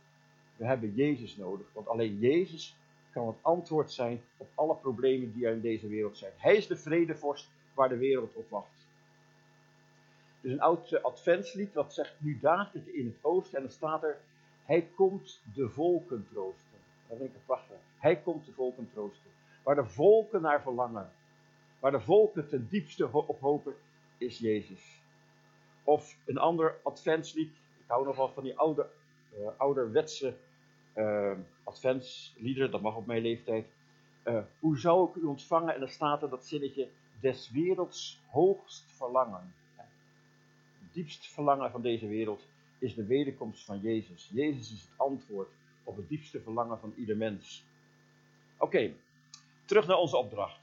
[0.56, 1.68] we hebben Jezus nodig.
[1.74, 2.78] Want alleen Jezus
[3.12, 6.32] kan het antwoord zijn op alle problemen die er in deze wereld zijn.
[6.38, 8.88] Hij is de vredevorst waar de wereld op wacht.
[10.42, 14.04] Is een oud uh, adventslied dat zegt, nu daagt in het oosten en dan staat
[14.04, 14.18] er,
[14.66, 16.78] hij komt de volken troosten.
[17.08, 17.78] Dat vind ik prachtig.
[17.98, 19.30] Hij komt de volken troosten.
[19.64, 21.12] Waar de volken naar verlangen.
[21.80, 23.76] Waar de volken ten diepste op hopen,
[24.18, 25.02] is Jezus.
[25.84, 27.52] Of een ander adventslied.
[27.52, 28.90] Ik hou nog wel van die oude,
[29.40, 30.36] uh, ouderwetse
[31.00, 31.32] uh,
[31.64, 33.68] adventsliederen, dat mag op mijn leeftijd.
[34.26, 35.74] Uh, hoe zou ik u ontvangen?
[35.74, 36.88] En dan staat er dat zinnetje,
[37.20, 39.54] des werelds hoogst verlangen.
[40.92, 42.48] Diepst verlangen van deze wereld
[42.80, 44.30] is de wederkomst van Jezus.
[44.34, 45.50] Jezus is het antwoord
[45.84, 47.64] op het diepste verlangen van ieder mens.
[48.58, 48.94] Oké,
[49.66, 50.60] terug naar onze opdracht.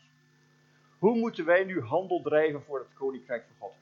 [0.99, 3.77] Hoe moeten wij nu handel drijven voor het koninkrijk van God?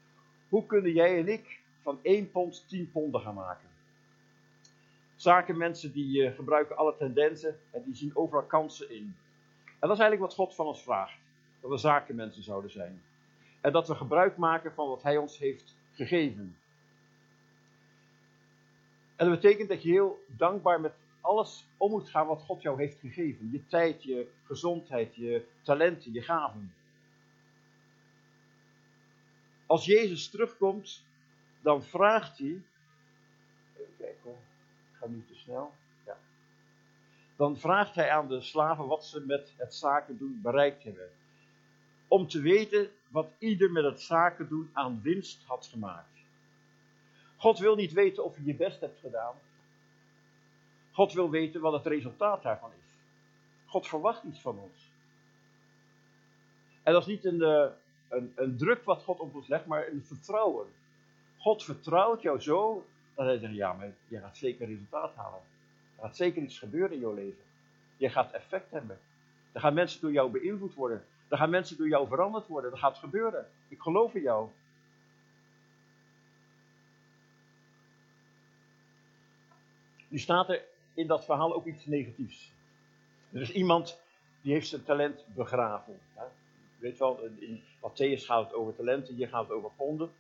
[0.49, 3.69] Hoe kunnen jij en ik van 1 pond 10 ponden gaan maken?
[5.25, 9.17] Zakenmensen die uh, gebruiken alle tendensen en die zien overal kansen in.
[9.65, 11.19] En dat is eigenlijk wat God van ons vraagt.
[11.61, 13.03] Dat we zakenmensen zouden zijn.
[13.61, 16.57] En dat we gebruik maken van wat Hij ons heeft gegeven.
[19.17, 22.79] En dat betekent dat je heel dankbaar met alles om moet gaan wat God jou
[22.79, 23.51] heeft gegeven.
[23.51, 26.75] Je tijd, je gezondheid, je talenten, je gaven.
[29.67, 31.05] Als Jezus terugkomt,
[31.61, 32.63] dan vraagt hij,
[33.77, 34.39] even kijken hoor,
[35.11, 35.73] niet te snel.
[36.07, 36.17] Ja.
[37.37, 41.09] Dan vraagt hij aan de slaven wat ze met het zaken doen bereikt hebben.
[42.09, 46.15] Om te weten wat ieder met het zaken doen aan winst had gemaakt.
[47.37, 49.35] God wil niet weten of je je best hebt gedaan.
[50.93, 52.93] God wil weten wat het resultaat daarvan is.
[53.67, 54.91] God verwacht iets van ons.
[56.83, 57.67] En dat is niet een, eh,
[58.35, 60.67] een druk wat God op ons legt, maar een vertrouwen.
[61.39, 65.41] God vertrouwt jou zo dat hij zegt, ja, maar je gaat zeker resultaat halen.
[65.97, 67.43] Er gaat zeker iets gebeuren in jouw leven.
[67.97, 68.99] Je gaat effect hebben.
[69.53, 71.05] Er gaan mensen door jou beïnvloed worden.
[71.29, 72.71] Er gaan mensen door jou veranderd worden.
[72.71, 73.47] Dat gaat gebeuren.
[73.69, 74.49] Ik geloof in jou.
[80.09, 82.53] Nu staat er in dat verhaal ook iets negatiefs.
[83.33, 84.01] Er is iemand
[84.41, 85.99] die heeft zijn talent begraven.
[86.79, 90.11] Weet wel, in Matthäus gaat het over talenten, hier gaat het over ponden.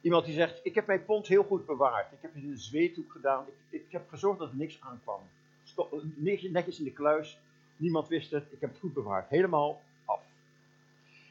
[0.00, 2.12] Iemand die zegt, ik heb mijn pond heel goed bewaard.
[2.12, 3.46] Ik heb het in een zweethoek gedaan.
[3.46, 5.20] Ik, ik heb gezorgd dat er niks aankwam.
[5.64, 6.02] Stop,
[6.50, 7.38] netjes in de kluis.
[7.76, 8.52] Niemand wist het.
[8.52, 9.28] Ik heb het goed bewaard.
[9.28, 10.22] Helemaal af.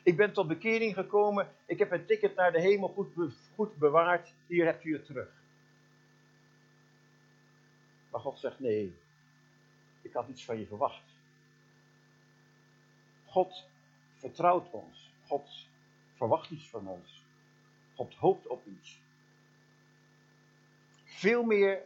[0.04, 1.48] Ik ben tot bekering gekomen.
[1.66, 4.34] Ik heb mijn ticket naar de hemel goed, goed bewaard.
[4.48, 5.30] Hier hebt u het terug.
[8.12, 8.96] Maar God zegt, nee,
[10.02, 11.04] ik had iets van je verwacht.
[13.26, 13.66] God
[14.16, 15.12] vertrouwt ons.
[15.28, 15.68] God
[16.16, 17.24] verwacht iets van ons.
[18.00, 19.02] God hoopt op iets.
[21.04, 21.82] Veel meer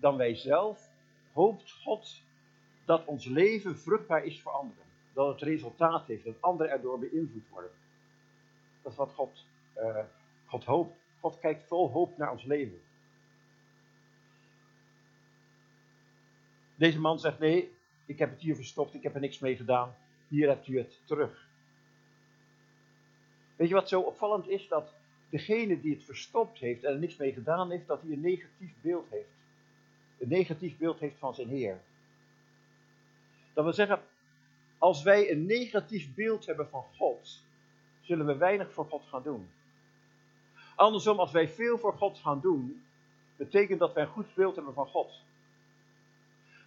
[0.00, 0.90] dan wij zelf
[1.32, 2.22] hoopt God
[2.84, 4.84] dat ons leven vruchtbaar is voor anderen.
[5.12, 7.70] Dat het resultaat heeft, dat anderen erdoor beïnvloed worden.
[8.82, 9.44] Dat is wat God,
[9.76, 9.98] uh,
[10.46, 10.96] God hoopt.
[11.20, 12.80] God kijkt vol hoop naar ons leven.
[16.74, 17.72] Deze man zegt: Nee,
[18.06, 19.94] ik heb het hier verstopt, ik heb er niks mee gedaan.
[20.28, 21.48] Hier hebt u het terug.
[23.56, 24.68] Weet je wat zo opvallend is?
[24.68, 24.97] Dat
[25.28, 28.72] degene die het verstopt heeft en er niks mee gedaan heeft, dat hij een negatief
[28.80, 29.28] beeld heeft.
[30.18, 31.80] Een negatief beeld heeft van zijn Heer.
[33.52, 34.02] Dat wil zeggen,
[34.78, 37.42] als wij een negatief beeld hebben van God,
[38.00, 39.48] zullen we weinig voor God gaan doen.
[40.74, 42.82] Andersom, als wij veel voor God gaan doen,
[43.36, 45.22] betekent dat wij een goed beeld hebben van God.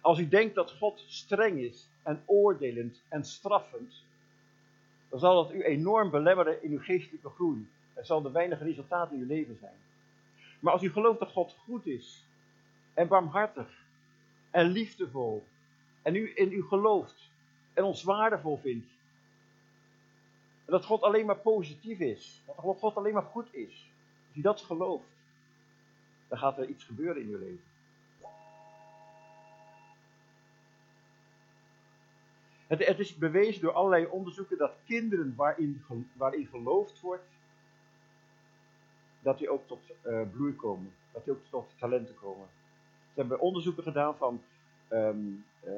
[0.00, 4.04] Als u denkt dat God streng is en oordelend en straffend,
[5.08, 7.68] dan zal dat u enorm belemmeren in uw geestelijke groei.
[8.02, 9.76] Er zal er weinig resultaat in uw leven zijn.
[10.60, 12.24] Maar als u gelooft dat God goed is
[12.94, 13.84] en barmhartig
[14.50, 15.46] en liefdevol
[16.02, 17.30] en u in u gelooft
[17.72, 18.86] en ons waardevol vindt,
[20.64, 23.90] en dat God alleen maar positief is, dat God alleen maar goed is,
[24.28, 25.08] als u dat gelooft,
[26.28, 27.64] dan gaat er iets gebeuren in uw leven.
[32.66, 37.31] Het, is bewezen door allerlei onderzoeken dat kinderen waarin, waarin geloofd wordt,
[39.22, 40.92] dat die ook tot uh, bloei komen.
[41.12, 42.46] Dat die ook tot talenten komen.
[43.14, 44.42] Ze hebben onderzoeken gedaan van
[44.88, 45.72] um, uh,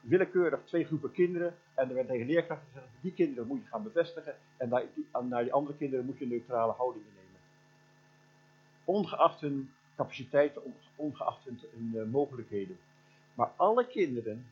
[0.00, 1.54] willekeurig twee groepen kinderen.
[1.74, 4.34] En er werd tegen leerkrachten gezegd, die kinderen moet je gaan bevestigen.
[4.56, 7.40] En naar die, naar andere kinderen moet je een neutrale houding innemen.
[8.84, 10.62] Ongeacht hun capaciteiten,
[10.96, 11.60] ongeacht hun,
[11.94, 12.78] uh, mogelijkheden.
[13.34, 14.46] Maar alle kinderen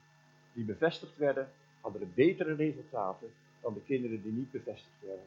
[0.52, 5.26] die bevestigd werden, hadden betere resultaten dan de kinderen die niet bevestigd werden.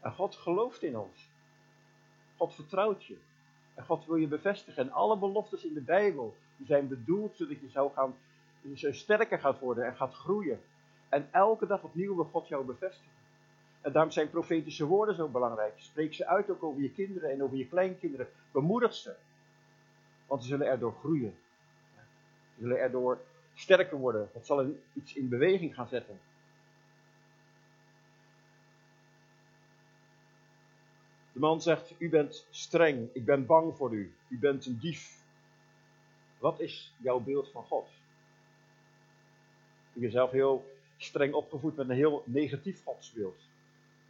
[0.00, 1.28] En God gelooft in ons.
[2.36, 3.16] God vertrouwt je.
[3.74, 4.82] En God wil je bevestigen.
[4.82, 8.14] En alle beloftes in de Bijbel die zijn bedoeld zodat je zou gaan,
[8.74, 10.60] zo sterker gaat worden en gaat groeien.
[11.08, 13.14] En elke dag opnieuw wil God jou bevestigen.
[13.80, 15.72] En daarom zijn profetische woorden zo belangrijk.
[15.76, 18.28] Spreek ze uit ook over je kinderen en over je kleinkinderen.
[18.52, 19.14] Bemoedig ze.
[20.26, 21.34] Want ze zullen erdoor groeien.
[22.54, 23.20] Ze zullen erdoor
[23.54, 24.28] sterker worden.
[24.32, 26.18] Dat zal iets in beweging gaan zetten.
[31.36, 35.22] De man zegt, u bent streng, ik ben bang voor u, u bent een dief.
[36.38, 37.88] Wat is jouw beeld van God?
[39.92, 40.64] Ik ben zelf heel
[40.96, 43.38] streng opgevoed met een heel negatief godsbeeld.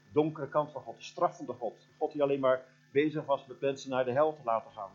[0.07, 1.75] De donkere kant van God, de straffende God.
[1.99, 4.91] God die alleen maar bezig was met mensen naar de hel te laten gaan.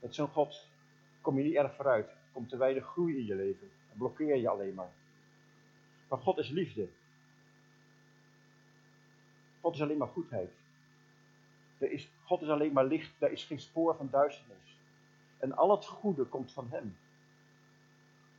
[0.00, 0.66] Met zo'n God
[1.20, 3.70] kom je niet erg vooruit komt te weinig groei in je leven.
[3.88, 4.90] Dan blokkeer je alleen maar.
[6.08, 6.88] Maar God is liefde.
[9.66, 10.50] God is alleen maar goedheid.
[11.78, 14.76] Er is, God is alleen maar licht, daar is geen spoor van duisternis.
[15.38, 16.96] En al het goede komt van Hem.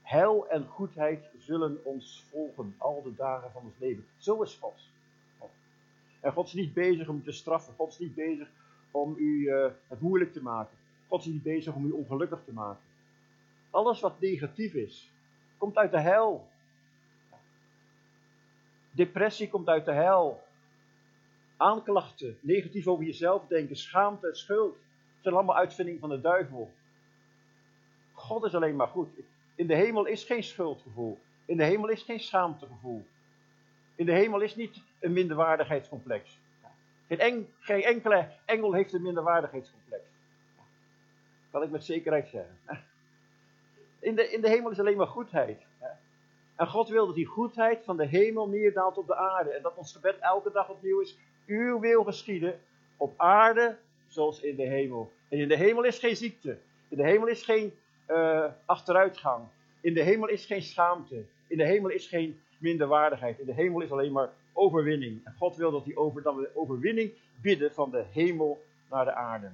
[0.01, 4.05] Heil en goedheid zullen ons volgen al de dagen van ons leven.
[4.17, 4.89] Zo is God.
[6.19, 7.73] En God is niet bezig om te straffen.
[7.73, 8.49] God is niet bezig
[8.91, 10.77] om u uh, het moeilijk te maken.
[11.07, 12.83] God is niet bezig om u ongelukkig te maken.
[13.69, 15.11] Alles wat negatief is,
[15.57, 16.47] komt uit de hel.
[18.91, 20.45] Depressie komt uit de hel.
[21.57, 24.77] Aanklachten, negatief over jezelf denken, schaamte en schuld.
[25.21, 26.73] Zijn allemaal uitvindingen van de duivel.
[28.13, 29.09] God is alleen maar goed.
[29.55, 31.19] In de hemel is geen schuldgevoel.
[31.45, 33.05] In de hemel is geen schaamtegevoel.
[33.95, 36.39] In de hemel is niet een minderwaardigheidscomplex.
[37.07, 40.03] Geen, geen enkele engel heeft een minderwaardigheidscomplex.
[41.51, 42.57] Kan ik met zekerheid zeggen.
[43.99, 45.65] In de, in de hemel is alleen maar goedheid.
[46.55, 49.49] En God wil dat die goedheid van de hemel neerdaalt op de aarde.
[49.49, 51.17] En dat ons gebed elke dag opnieuw is.
[51.47, 52.59] Uw wil geschieden
[52.97, 55.11] op aarde zoals in de hemel.
[55.29, 56.57] En in de hemel is geen ziekte.
[56.87, 57.73] In de hemel is geen
[58.07, 59.45] uh, achteruitgang.
[59.81, 61.25] In de hemel is geen schaamte.
[61.47, 63.39] In de hemel is geen minderwaardigheid.
[63.39, 65.25] In de hemel is alleen maar overwinning.
[65.25, 69.13] En God wil dat, die over, dat we overwinning bidden van de hemel naar de
[69.13, 69.51] aarde.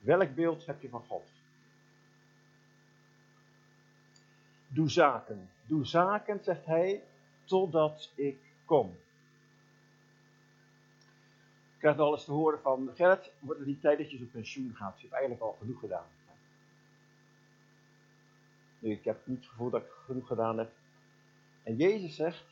[0.00, 1.22] Welk beeld heb je van God?
[4.68, 5.48] Doe zaken.
[5.66, 7.02] Doe zaken, zegt hij,
[7.44, 8.96] totdat ik kom.
[11.84, 14.32] Ik krijg al eens te horen van Gerrit, wordt het niet tijd dat je op
[14.32, 14.94] pensioen gaat?
[14.96, 16.06] Je hebt eigenlijk al genoeg gedaan.
[18.78, 20.72] Nu, ik heb niet het gevoel dat ik genoeg gedaan heb.
[21.62, 22.44] En Jezus zegt,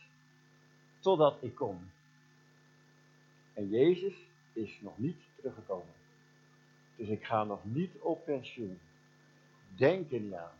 [0.98, 1.90] totdat ik kom.
[3.52, 4.14] En Jezus
[4.52, 5.94] is nog niet teruggekomen.
[6.96, 8.78] Dus ik ga nog niet op pensioen.
[9.76, 10.56] Denk er niet aan.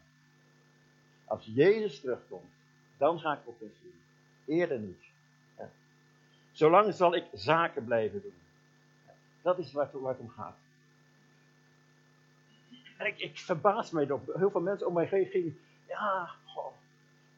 [1.24, 2.52] Als Jezus terugkomt,
[2.96, 4.00] dan ga ik op pensioen.
[4.46, 5.04] Eerder niet.
[6.52, 8.40] Zolang zal ik zaken blijven doen.
[9.42, 10.57] Dat is waar het, om gaat.
[12.96, 14.20] En ik, ik verbaas mij nog.
[14.35, 15.59] Heel veel mensen om mij heen gingen.
[15.88, 16.72] Ja, goh,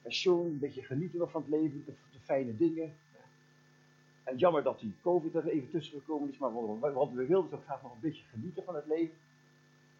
[0.03, 2.97] pensioen, een beetje genieten van het leven, de, fijne dingen.
[4.25, 6.53] En jammer dat die COVID er even tussen gekomen is, maar
[6.93, 9.17] wat we wilden zo graag nog een beetje genieten van het leven.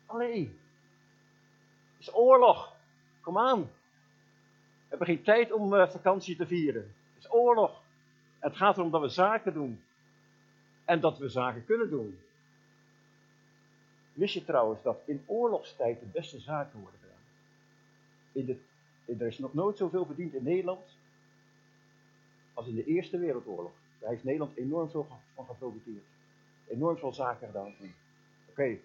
[0.07, 0.59] Allee,
[1.97, 2.77] het is oorlog.
[3.21, 3.61] Kom aan.
[3.61, 6.83] We hebben geen tijd om uh, vakantie te vieren.
[6.83, 7.83] Het is oorlog.
[8.39, 9.84] het gaat erom dat we zaken doen.
[10.85, 12.19] En dat we zaken kunnen doen.
[14.13, 17.23] Wist je trouwens dat in oorlogstijd de beste zaken worden gedaan?
[18.33, 18.59] In de,
[19.19, 20.97] er is nog nooit zoveel verdiend in Nederland
[22.55, 23.73] als in de Eerste Wereldoorlog.
[23.99, 26.05] Daar heeft Nederland enorm veel van geprofiteerd.
[26.69, 27.75] Enorm veel zaken gedaan.
[28.49, 28.81] Oké, heeft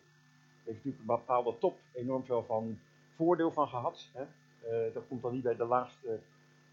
[0.66, 2.80] natuurlijk een bepaalde top enorm veel van
[3.16, 4.10] voordeel van gehad.
[4.14, 4.24] Hè?
[4.24, 6.20] Uh, dat komt dan niet bij de laagste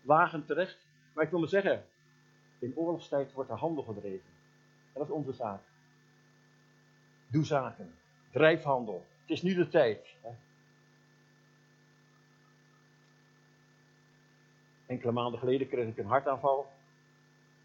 [0.02, 0.78] lagen terecht.
[1.12, 1.84] Maar ik wil maar zeggen,
[2.58, 4.35] in oorlogstijd wordt er handel gedreven.
[4.96, 5.60] Dat is onze zaak.
[7.26, 7.94] Doe zaken.
[8.30, 9.06] Drijf handel.
[9.20, 10.14] Het is nu de tijd.
[10.20, 10.30] Hè?
[14.86, 16.72] Enkele maanden geleden kreeg ik een hartaanval.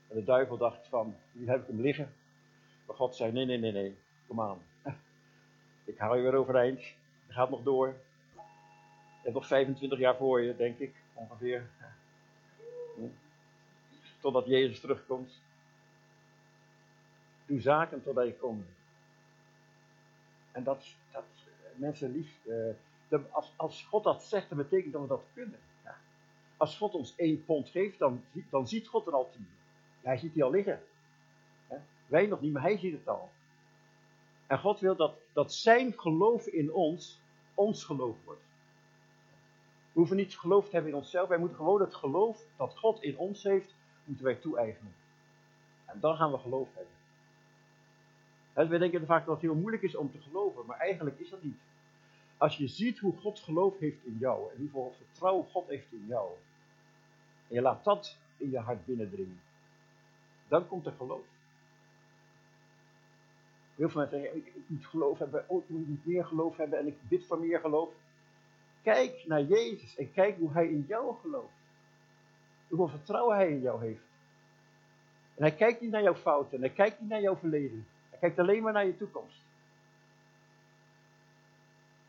[0.07, 2.13] En de duivel dacht van, nu heb ik hem liggen.
[2.85, 4.61] Maar God zei, nee, nee, nee, nee, kom aan.
[5.83, 6.81] Ik haal je weer overeind.
[7.27, 7.87] Je gaat nog door.
[7.87, 11.69] Je hebt nog 25 jaar voor je, denk ik, ongeveer.
[14.19, 15.41] Totdat Jezus terugkomt.
[17.51, 18.65] Doe zaken totdat je komt.
[20.51, 21.23] En dat, dat
[21.75, 22.39] mensen lief,
[23.09, 25.59] uh, als, als God dat zegt, dan betekent dat we dat kunnen.
[25.83, 25.97] Ja.
[26.57, 29.47] Als God ons één pond geeft, dan, dan ziet God er al tien.
[30.01, 30.81] Hij ziet die al liggen.
[32.07, 33.29] Wij nog niet, maar hij ziet het al.
[34.47, 37.19] En God wil dat, dat zijn geloof in ons,
[37.53, 38.43] ons geloof wordt.
[39.91, 41.27] We hoeven niet geloof te hebben in onszelf.
[41.27, 44.93] Wij moeten gewoon het geloof dat God in ons heeft, moeten wij toe-eigenen.
[45.85, 46.99] En dan gaan we geloof hebben.
[48.61, 51.29] En wij denken vaak dat het heel moeilijk is om te geloven, maar eigenlijk is
[51.29, 51.57] dat niet.
[52.37, 56.05] Als je ziet hoe God geloof heeft in jou en hoeveel vertrouwen God heeft in
[56.07, 56.29] jou,
[57.47, 59.41] en je laat dat in je hart binnendringen,
[60.47, 61.25] dan komt er geloof.
[63.75, 66.87] Heel veel mensen zeggen, ik, moet geloof hebben, oh, ik moet meer geloof hebben en
[66.87, 67.89] ik bid voor meer geloof.
[68.81, 71.53] Kijk naar Jezus en kijk hoe hij in jou gelooft.
[72.67, 74.03] Hoeveel vertrouwen hij in jou heeft.
[75.35, 77.85] En hij kijkt niet naar jouw fouten en hij kijkt niet naar jouw verleden.
[78.21, 79.37] Kijkt alleen maar naar je toekomst.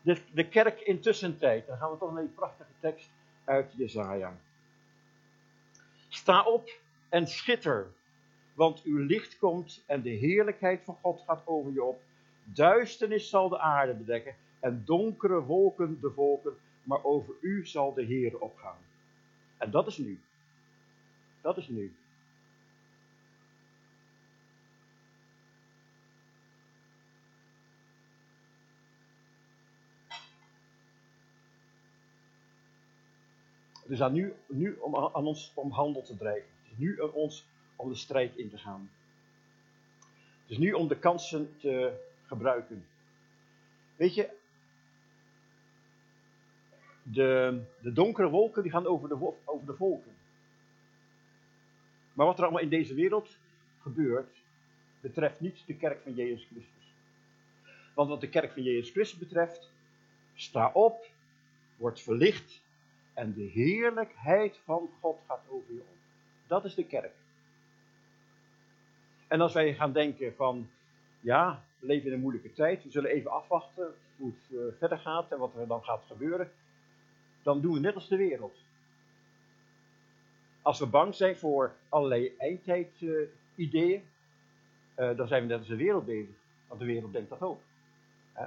[0.01, 3.09] De, de kerk in tussentijd, dan gaan we toch naar die prachtige tekst
[3.43, 4.37] uit Jezaja.
[6.09, 6.69] Sta op
[7.09, 7.91] en schitter,
[8.53, 12.01] want uw licht komt en de heerlijkheid van God gaat over je op.
[12.43, 18.03] Duisternis zal de aarde bedekken en donkere wolken de volken, maar over u zal de
[18.03, 18.77] Heer opgaan.
[19.57, 20.19] En dat is nu.
[21.41, 21.93] Dat is nu.
[33.83, 36.49] Het is aan nu, nu om aan ons om handel te drijven.
[36.61, 38.91] Het is nu aan ons om de strijd in te gaan.
[40.41, 42.85] Het is nu om de kansen te gebruiken.
[43.95, 44.29] Weet je,
[47.03, 50.11] de, de donkere wolken die gaan over de, over de volken.
[52.13, 53.37] Maar wat er allemaal in deze wereld
[53.81, 54.41] gebeurt,
[55.01, 56.93] betreft niet de kerk van Jezus Christus.
[57.93, 59.71] Want wat de kerk van Jezus Christus betreft,
[60.35, 61.05] sta op,
[61.77, 62.62] wordt verlicht
[63.13, 65.97] en de heerlijkheid van God gaat over je om.
[66.47, 67.13] Dat is de kerk.
[69.27, 70.69] En als wij gaan denken van,
[71.19, 74.97] ja, we leven in een moeilijke tijd, we zullen even afwachten hoe het uh, verder
[74.97, 76.51] gaat en wat er dan gaat gebeuren,
[77.43, 78.57] dan doen we net als de wereld.
[80.61, 84.03] Als we bang zijn voor allerlei eindtijdideeën,
[84.95, 86.35] uh, uh, dan zijn we net als de wereld bezig.
[86.67, 87.61] Want de wereld denkt dat ook.
[88.33, 88.45] Hè?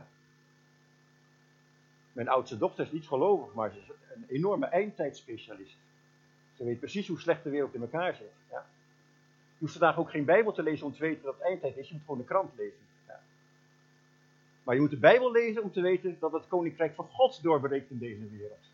[2.12, 5.76] Mijn oudste dochter is niet gelovig, maar ze een enorme eindtijdspecialist.
[6.56, 8.32] Ze weet precies hoe slecht de wereld in elkaar zit.
[8.50, 8.66] Ja?
[9.52, 11.88] Je hoeft vandaag ook geen Bijbel te lezen om te weten dat het eindtijd is.
[11.88, 12.78] Je moet gewoon de krant lezen.
[13.06, 13.20] Ja.
[14.62, 17.90] Maar je moet de Bijbel lezen om te weten dat het koninkrijk van God doorbreekt
[17.90, 18.70] in deze wereld.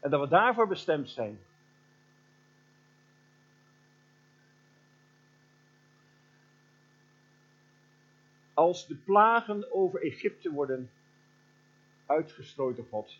[0.00, 1.38] En dat we daarvoor bestemd zijn.
[8.54, 10.90] Als de plagen over Egypte worden
[12.06, 13.18] uitgestrooid op God,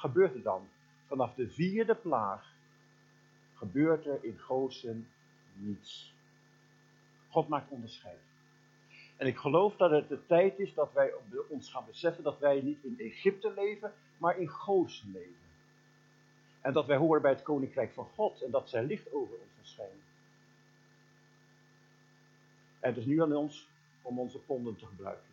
[0.00, 0.68] gebeurt er dan?
[1.06, 2.54] Vanaf de vierde plaag
[3.54, 5.08] gebeurt er in Gozen
[5.52, 6.14] niets.
[7.28, 8.20] God maakt onderscheid.
[9.16, 11.12] En ik geloof dat het de tijd is dat wij
[11.48, 15.48] ons gaan beseffen dat wij niet in Egypte leven, maar in Gozen leven.
[16.60, 19.50] En dat wij horen bij het koninkrijk van God en dat zijn licht over ons
[19.56, 20.02] verschijnt.
[22.80, 23.68] En het is nu aan ons
[24.02, 25.29] om onze ponden te gebruiken.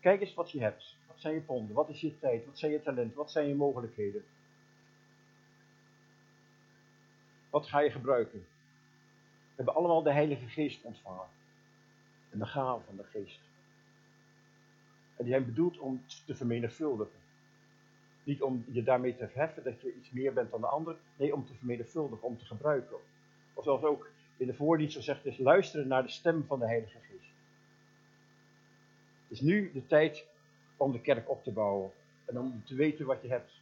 [0.00, 0.96] Kijk eens wat je hebt.
[1.06, 1.74] Wat zijn je ponden?
[1.74, 2.46] Wat is je tijd?
[2.46, 3.16] Wat zijn je talenten?
[3.16, 4.24] Wat zijn je mogelijkheden?
[7.50, 8.38] Wat ga je gebruiken?
[8.38, 11.26] We hebben allemaal de Heilige Geest ontvangen.
[12.30, 13.40] En de gaven van de Geest.
[15.16, 17.18] En die zijn bedoeld om te vermenigvuldigen.
[18.24, 20.96] Niet om je daarmee te verheffen dat je iets meer bent dan de ander.
[21.16, 22.96] Nee, om te vermenigvuldigen, om te gebruiken.
[23.54, 26.66] Of zoals ook in de voordienst zo zegt, is luisteren naar de stem van de
[26.66, 27.09] Heilige Geest.
[29.30, 30.26] Is nu de tijd
[30.76, 31.90] om de kerk op te bouwen.
[32.24, 33.52] En om te weten wat je hebt.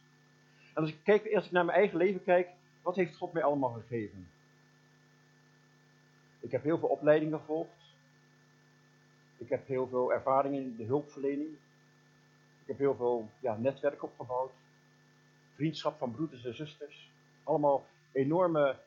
[0.73, 2.49] En als ik, kijk, naar mijn eigen leven kijk,
[2.81, 4.29] wat heeft God mij allemaal gegeven?
[6.39, 7.93] Ik heb heel veel opleidingen gevolgd.
[9.37, 11.49] Ik heb heel veel ervaring in de hulpverlening.
[12.61, 14.51] Ik heb heel veel ja, netwerk opgebouwd.
[15.55, 17.11] Vriendschap van broeders en zusters.
[17.43, 18.77] Allemaal enorme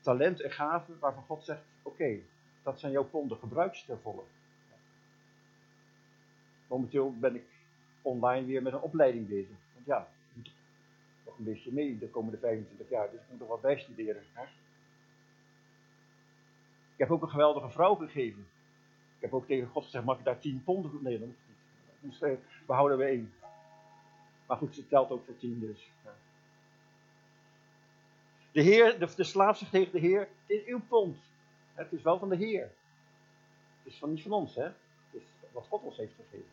[0.00, 2.18] talent en gaven waarvan God zegt: Oké,
[2.62, 4.22] dat zijn jouw ponden, gebruik ze ter volle.
[6.66, 7.44] Momenteel ben ik
[8.02, 9.56] online weer met een opleiding bezig.
[9.74, 10.08] Want ja,
[11.24, 14.22] nog een beetje mee de komende 25 jaar, dus ik moet nog wat bijstuderen.
[14.32, 14.42] Hè?
[16.92, 18.46] Ik heb ook een geweldige vrouw gegeven.
[19.16, 21.02] Ik heb ook tegen God gezegd, mag ik daar 10 ponden voor?
[21.02, 21.34] Nee.
[22.00, 22.30] Dus uh,
[22.66, 23.32] we houden we één.
[24.46, 25.90] Maar goed, ze telt ook voor 10 dus.
[26.04, 26.14] Ja.
[28.52, 31.18] De Heer, de, de slaaf zegt tegen de Heer, het is uw pond.
[31.74, 32.62] Het is wel van de Heer.
[33.82, 34.68] Het is van, niet van ons, hè.
[35.56, 36.50] Wat God ons heeft gegeven.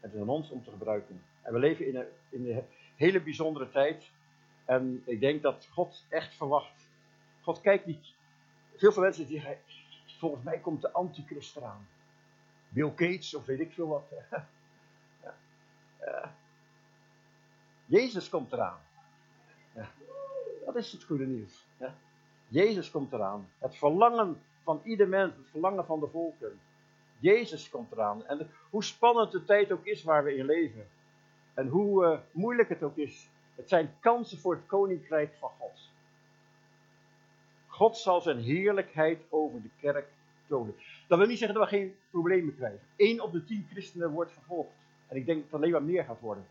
[0.00, 1.22] Het is aan ons om te gebruiken.
[1.42, 2.64] En we leven in een, in een
[2.96, 4.10] hele bijzondere tijd.
[4.64, 6.88] En ik denk dat God echt verwacht.
[7.42, 8.14] God kijkt niet.
[8.76, 9.58] Veel van mensen zeggen,
[10.06, 11.88] volgens mij komt de antichrist eraan.
[12.68, 14.04] Bill Gates of weet ik veel wat.
[15.22, 15.34] ja.
[16.00, 16.34] Ja.
[17.86, 18.80] Jezus komt eraan.
[19.74, 19.90] Ja.
[20.64, 21.64] Dat is het goede nieuws.
[22.48, 23.48] Jezus komt eraan.
[23.58, 26.60] Het verlangen van ieder mens, het verlangen van de volken.
[27.20, 28.26] Jezus komt eraan.
[28.26, 30.88] En hoe spannend de tijd ook is waar we in leven.
[31.54, 33.28] En hoe uh, moeilijk het ook is.
[33.54, 35.88] Het zijn kansen voor het koninkrijk van God.
[37.66, 40.08] God zal zijn heerlijkheid over de kerk
[40.46, 40.74] tonen.
[41.06, 42.80] Dat wil niet zeggen dat we geen problemen krijgen.
[42.96, 44.70] Eén op de tien christenen wordt vervolgd.
[45.08, 46.46] En ik denk dat het alleen maar meer gaat worden.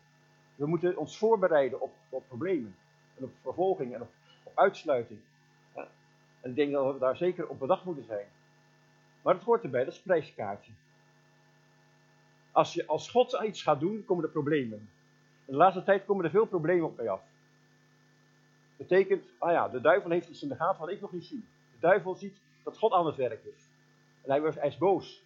[0.54, 2.74] We moeten ons voorbereiden op, op problemen.
[3.16, 4.10] En op vervolging en op,
[4.42, 5.20] op uitsluiting.
[6.40, 8.26] En ik denk dat we daar zeker op bedacht moeten zijn.
[9.22, 10.72] Maar het hoort erbij, dat is het prijskaartje.
[12.52, 14.78] Als, je, als God iets gaat doen, komen er problemen.
[15.44, 17.22] In de laatste tijd komen er veel problemen op mij af.
[18.76, 21.44] Betekent, ah ja, de duivel heeft iets in de gaten wat ik nog niet zie.
[21.72, 23.68] De duivel ziet dat God aan het werk is.
[24.22, 25.22] En hij, hij is boos.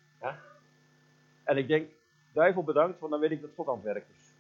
[1.45, 1.91] En ik denk,
[2.33, 4.33] duivel bedankt, want dan weet ik dat God aan het werk is.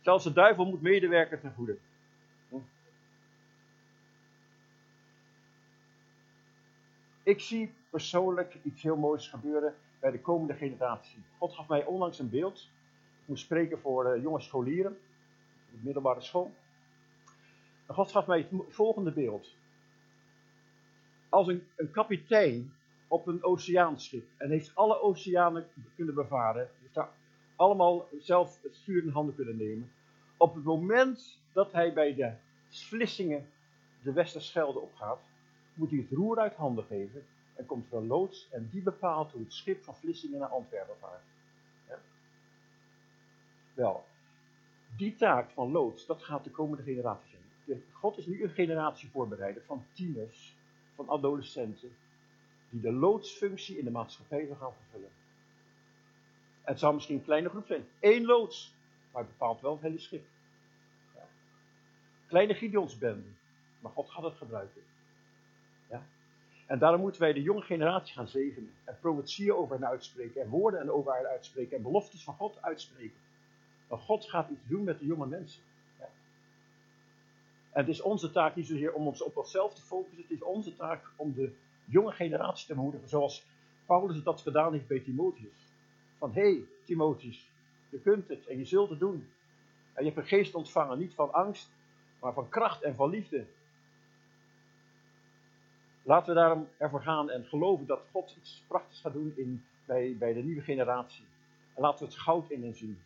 [0.00, 1.76] Zelfs de duivel moet medewerken ten goede.
[7.22, 11.22] Ik zie persoonlijk iets heel moois gebeuren bij de komende generatie.
[11.38, 12.58] God gaf mij onlangs een beeld.
[13.22, 14.98] Ik moest spreken voor uh, jonge scholieren,
[15.70, 16.54] de middelbare school.
[17.86, 19.54] God gaf mij het volgende beeld.
[21.28, 22.72] Als een, een kapitein
[23.08, 25.66] op een oceaanschip en heeft alle oceanen
[25.96, 27.10] kunnen bevaren, heeft daar
[27.56, 29.92] allemaal zelf het stuur in handen kunnen nemen.
[30.36, 32.32] Op het moment dat hij bij de
[32.68, 33.48] Vlissingen
[34.02, 35.20] de Westerschelde opgaat,
[35.74, 37.26] moet hij het roer uit handen geven
[37.58, 40.96] en komt er een loods en die bepaalt hoe het schip van Vlissingen naar Antwerpen
[40.98, 41.24] vaart.
[41.88, 41.98] Ja?
[43.74, 44.04] Wel,
[44.96, 47.30] die taak van loods, dat gaat de komende generatie
[47.64, 47.82] zijn.
[47.92, 50.56] God is nu een generatie voorbereider van tieners,
[50.94, 51.96] van adolescenten,
[52.70, 55.10] die de loodsfunctie in de maatschappij gaan vervullen.
[56.62, 57.86] Het zou misschien een kleine groep zijn.
[58.00, 58.74] Eén loods,
[59.12, 60.26] maar het bepaalt wel het hele schip.
[61.14, 61.26] Ja.
[62.26, 63.28] Kleine Gideonsbende,
[63.80, 64.82] maar God gaat het gebruiken.
[66.68, 68.70] En daarom moeten wij de jonge generatie gaan zegenen.
[68.84, 70.42] En profetieën over hen uitspreken.
[70.42, 71.76] En woorden en over hen uitspreken.
[71.76, 73.16] En beloftes van God uitspreken.
[73.86, 75.62] Want God gaat iets doen met de jonge mensen.
[75.98, 76.08] Ja.
[77.70, 80.22] En het is onze taak niet zozeer om ons op onszelf te focussen.
[80.22, 81.52] Het is onze taak om de
[81.84, 83.08] jonge generatie te moedigen.
[83.08, 83.46] Zoals
[83.86, 85.66] Paulus dat gedaan heeft bij Timotheus.
[86.18, 87.50] Van hé, hey, Timotheus,
[87.88, 89.28] je kunt het en je zult het doen.
[89.92, 91.68] En je hebt een geest ontvangen, niet van angst,
[92.20, 93.46] maar van kracht en van liefde.
[96.08, 100.16] Laten we daarom ervoor gaan en geloven dat God iets prachtigs gaat doen in, bij,
[100.18, 101.24] bij de nieuwe generatie.
[101.74, 102.98] En laten we het goud in hen zien.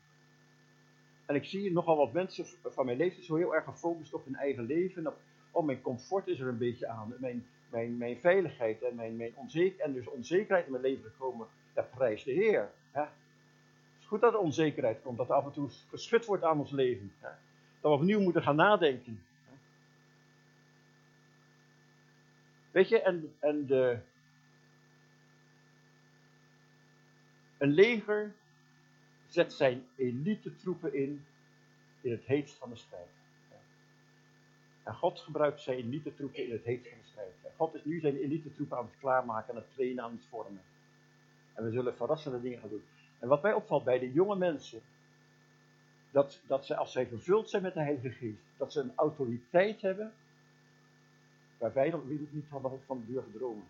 [1.26, 4.34] En ik zie nogal wat mensen van mijn leeftijd zo heel erg gefocust op hun
[4.34, 5.07] eigen leven.
[5.07, 5.16] Op,
[5.50, 7.14] oh, mijn comfort is er een beetje aan.
[7.18, 11.46] Mijn, mijn, mijn veiligheid en, mijn, mijn onzeker, en dus onzekerheid in mijn leven gekomen.
[11.74, 12.70] Dat prijst de Heer.
[12.92, 13.09] Het
[14.00, 16.70] is goed dat er onzekerheid komt, dat er af en toe geschud wordt aan ons
[16.70, 17.12] leven.
[17.20, 17.30] Dat
[17.80, 19.22] we opnieuw moeten gaan nadenken.
[22.73, 23.99] Weet je, en, en de,
[27.59, 28.35] een leger
[29.29, 31.25] zet zijn elite troepen in,
[32.01, 33.09] in het heetst van de strijd.
[34.83, 37.35] En God gebruikt zijn elite troepen in het heetst van de strijd.
[37.43, 40.27] En God is nu zijn elite troepen aan het klaarmaken, aan het trainen, aan het
[40.29, 40.62] vormen.
[41.55, 42.85] En we zullen verrassende dingen gaan doen.
[43.18, 44.81] En wat mij opvalt bij de jonge mensen,
[46.11, 49.81] dat, dat ze als zij vervuld zijn met de Heilige Geest, dat ze een autoriteit
[49.83, 50.12] hebben
[51.70, 53.64] wij nog niet hadden van durven dromen.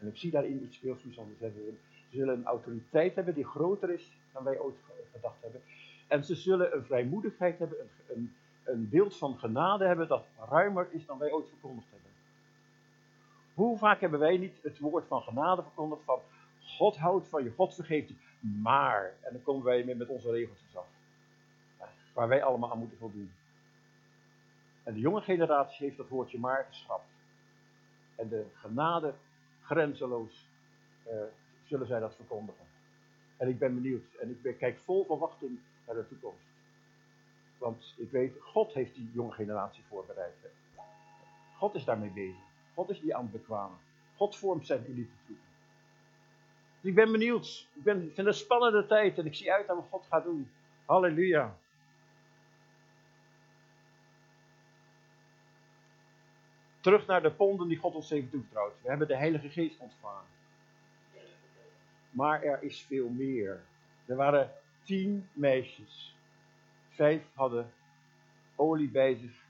[0.00, 1.38] En ik zie daarin iets veel bijzonders.
[1.38, 1.74] Ze
[2.10, 4.76] zullen een autoriteit hebben die groter is dan wij ooit
[5.12, 5.60] gedacht hebben.
[6.08, 8.34] En ze zullen een vrijmoedigheid hebben, een, een,
[8.64, 12.10] een beeld van genade hebben dat ruimer is dan wij ooit verkondigd hebben.
[13.54, 16.20] Hoe vaak hebben wij niet het woord van genade verkondigd van
[16.60, 20.76] God houdt van je, God vergeeft je, maar, en dan komen wij met onze regeltjes
[20.76, 20.86] af.
[22.12, 23.32] Waar wij allemaal aan moeten voldoen.
[24.84, 27.08] En de jonge generatie heeft dat woordje maar geschrapt.
[28.16, 29.14] En de genade
[29.62, 30.48] grenzeloos
[31.06, 31.12] uh,
[31.64, 32.64] zullen zij dat verkondigen.
[33.36, 34.04] En ik ben benieuwd.
[34.20, 36.46] En ik kijk vol verwachting naar de toekomst.
[37.58, 40.34] Want ik weet, God heeft die jonge generatie voorbereid.
[41.56, 42.42] God is daarmee bezig.
[42.74, 43.78] God is die aan het bekwamen.
[44.16, 45.44] God vormt zijn elite troepen.
[46.80, 47.68] Dus ik ben benieuwd.
[47.72, 50.06] Ik, ben, ik vind het een spannende tijd en ik zie uit naar wat God
[50.10, 50.50] gaat doen.
[50.84, 51.58] Halleluja.
[56.84, 58.72] Terug naar de ponden die God ons heeft toevertrouwd.
[58.82, 60.24] We hebben de Heilige Geest ontvangen.
[62.10, 63.64] Maar er is veel meer.
[64.06, 64.50] Er waren
[64.82, 66.16] tien meisjes.
[66.88, 67.72] Vijf hadden
[68.56, 69.44] olie bij zich.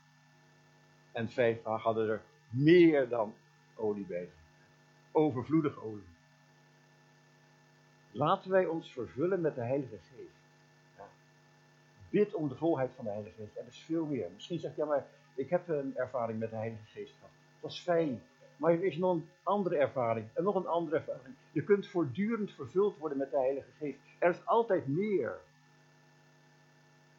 [1.13, 3.35] En vijf hadden er meer dan
[3.75, 4.45] olie bij zich.
[5.13, 6.15] Overvloedig olie.
[8.11, 10.39] Laten wij ons vervullen met de Heilige Geest.
[10.97, 11.09] Ja.
[12.11, 13.57] Bid om de volheid van de Heilige Geest.
[13.57, 14.31] Er is veel meer.
[14.35, 17.31] Misschien zeg je, ja maar ik heb een ervaring met de Heilige Geest gehad.
[17.61, 18.23] Dat is fijn.
[18.57, 20.27] Maar er is nog een andere ervaring.
[20.33, 21.35] En nog een andere ervaring.
[21.53, 23.99] Je kunt voortdurend vervuld worden met de Heilige Geest.
[24.19, 25.39] Er is altijd meer.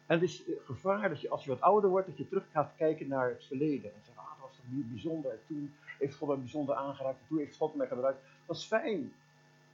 [0.06, 2.72] En het is gevaar dat je als je wat ouder wordt, dat je terug gaat
[2.76, 3.92] kijken naar het verleden.
[3.94, 5.30] En zegt, ah, dat was toch bijzonder.
[5.30, 7.18] En toen heeft God me bijzonder aangeraakt.
[7.20, 8.22] En toen heeft God mij gebruikt.
[8.46, 9.12] Dat is fijn.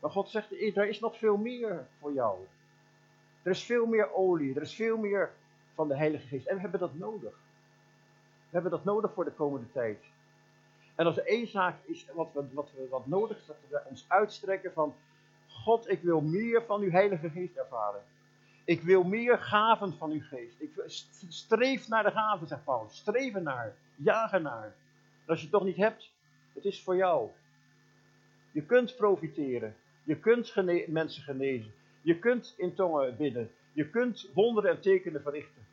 [0.00, 2.38] Maar God zegt, er is nog veel meer voor jou.
[3.42, 4.54] Er is veel meer olie.
[4.54, 5.32] Er is veel meer
[5.74, 6.46] van de Heilige Geest.
[6.46, 7.41] En we hebben dat nodig.
[8.52, 9.98] We hebben dat nodig voor de komende tijd.
[10.94, 14.04] En als één zaak is wat, we, wat, we, wat nodig is, dat we ons
[14.08, 14.94] uitstrekken van
[15.48, 18.02] God, ik wil meer van uw Heilige Geest ervaren.
[18.64, 20.60] Ik wil meer gaven van uw geest.
[20.60, 20.70] Ik
[21.28, 22.96] streef naar de gaven, zegt Paulus.
[22.96, 24.74] Streven naar, jagen naar.
[25.26, 26.10] Als je het toch niet hebt,
[26.52, 27.30] het is voor jou.
[28.50, 29.76] Je kunt profiteren.
[30.04, 30.54] Je kunt
[30.86, 31.72] mensen genezen.
[32.02, 33.50] Je kunt in tongen bidden.
[33.72, 35.66] Je kunt wonderen en tekenen verrichten.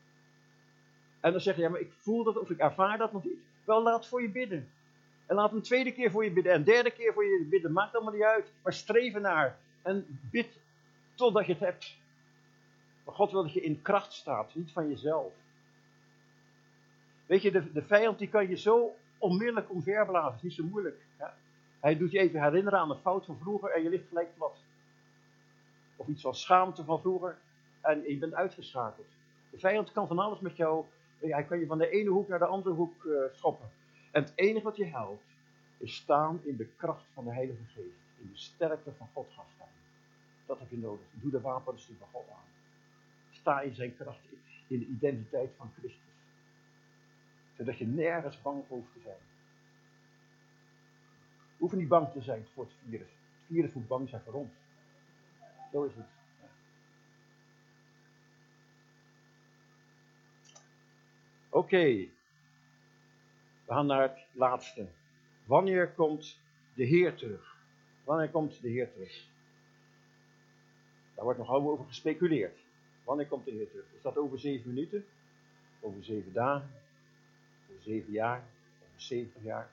[1.20, 3.40] En dan zeg je, ja, maar ik voel dat of ik ervaar dat nog niet.
[3.64, 4.70] Wel, laat voor je bidden.
[5.26, 6.54] En laat een tweede keer voor je bidden.
[6.54, 7.72] En derde keer voor je bidden.
[7.72, 8.52] Maakt allemaal niet uit.
[8.64, 9.58] Maar streven naar.
[9.82, 10.60] En bid
[11.16, 11.98] totdat je het hebt.
[13.06, 14.56] Maar God wil dat je in kracht staat.
[14.56, 15.34] Niet van jezelf.
[17.26, 20.36] Weet je, de, de vijand die kan je zo onmiddellijk omverblazen.
[20.36, 20.98] is niet zo moeilijk.
[21.80, 24.58] Hij doet je even herinneren aan een fout van vroeger en je ligt gelijk plat.
[25.96, 27.38] Of iets van schaamte van vroeger
[27.82, 29.08] en je bent uitgeschakeld.
[29.50, 30.86] De vijand kan van alles met jou.
[31.20, 33.70] Hij kan je van de ene hoek naar de andere hoek uh, schoppen.
[34.12, 35.24] En het enige wat je helpt,
[35.78, 38.00] is staan in de kracht van de Heilige Geest.
[38.18, 39.68] In de sterkte van God gaan staan.
[40.46, 41.06] Dat heb je nodig.
[41.12, 42.48] Doe de wapens van God aan.
[43.32, 44.20] Sta in zijn kracht,
[44.68, 46.14] in de identiteit van Christus.
[47.58, 49.18] Zodat je nergens bang hoeft te zijn.
[51.58, 53.08] Hoeven niet bang te zijn voor het virus.
[53.08, 54.52] Het virus moet bang zijn voor ons.
[55.72, 56.19] Zo is het.
[61.50, 62.08] Oké.
[63.66, 64.88] We gaan naar het laatste.
[65.46, 66.40] Wanneer komt
[66.74, 67.58] de Heer terug?
[68.04, 69.28] Wanneer komt de Heer terug?
[71.16, 72.58] Daar wordt nogal over gespeculeerd.
[73.04, 73.86] Wanneer komt de Heer terug?
[73.96, 75.06] Is dat over zeven minuten?
[75.80, 76.72] Over zeven dagen?
[77.70, 78.44] Over zeven jaar?
[78.80, 79.70] Over zeventig jaar?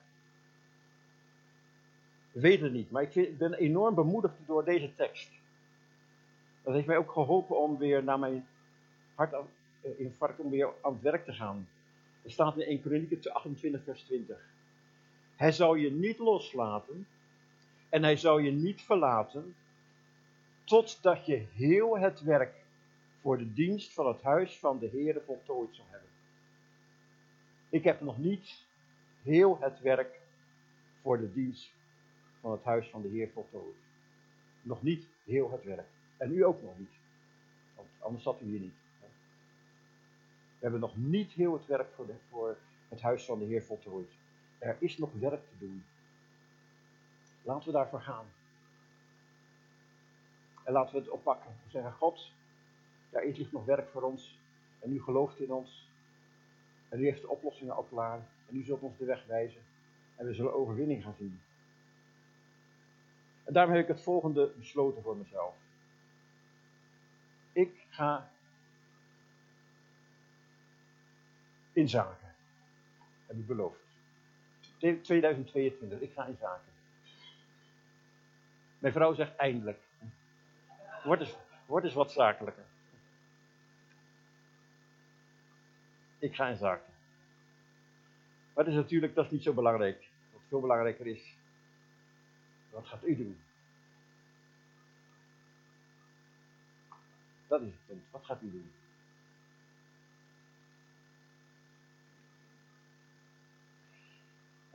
[2.31, 5.29] We weten het niet, maar ik, ben enorm bemoedigd door deze tekst.
[6.63, 8.47] Dat heeft mij ook geholpen om weer naar mijn
[9.81, 11.67] hartinfarct, om weer aan het werk te gaan.
[12.23, 14.37] Er staat in 1 Kronieken 28 vers 20.
[15.35, 17.07] Hij zou je niet loslaten
[17.89, 19.55] en hij zou je niet verlaten
[20.63, 22.65] totdat je heel het werk
[23.21, 26.09] voor de dienst van het huis van de Heere voltooid zou hebben.
[27.69, 28.65] Ik heb nog niet
[29.23, 30.19] heel het werk
[31.01, 31.71] voor de dienst
[32.41, 33.75] van het huis van de Heer voltooid.
[34.61, 35.87] Nog niet heel het werk.
[36.17, 36.99] En u ook nog niet.
[37.75, 38.86] Want anders zat u hier niet.
[40.57, 43.63] We hebben nog niet heel het werk voor, de, voor het huis van de Heer
[43.63, 44.11] voltooid.
[44.57, 45.85] Er is nog werk te doen.
[47.41, 48.25] Laten we daarvoor gaan.
[50.63, 51.51] En laten we het oppakken.
[51.63, 52.31] We zeggen, God,
[53.09, 54.39] daar is nog werk voor ons.
[54.79, 55.89] En u gelooft in ons.
[56.89, 58.19] En u heeft de oplossingen al klaar.
[58.49, 59.61] En u zult ons de weg wijzen.
[60.15, 61.41] En we zullen overwinning gaan zien.
[63.43, 65.55] En daarom heb ik het volgende besloten voor mezelf.
[67.51, 68.31] Ik ga
[71.77, 72.35] in zaken.
[73.25, 73.79] Heb ik beloofd.
[74.77, 76.71] 2022, ik ga in zaken.
[78.79, 79.79] Mijn vrouw zegt eindelijk.
[81.03, 82.65] Word eens, word eens wat zakelijker.
[86.19, 86.93] Ik ga in zaken.
[88.53, 90.09] Maar dat is natuurlijk, dat is niet zo belangrijk.
[90.33, 91.35] Wat veel belangrijker is,
[92.69, 93.39] wat gaat u doen?
[97.47, 98.03] Dat is het punt.
[98.11, 98.71] Wat gaat u doen?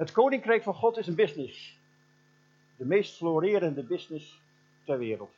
[0.03, 1.78] Het koninkrijk van God is een business.
[2.76, 4.40] De meest florerende business
[4.84, 5.34] ter wereld.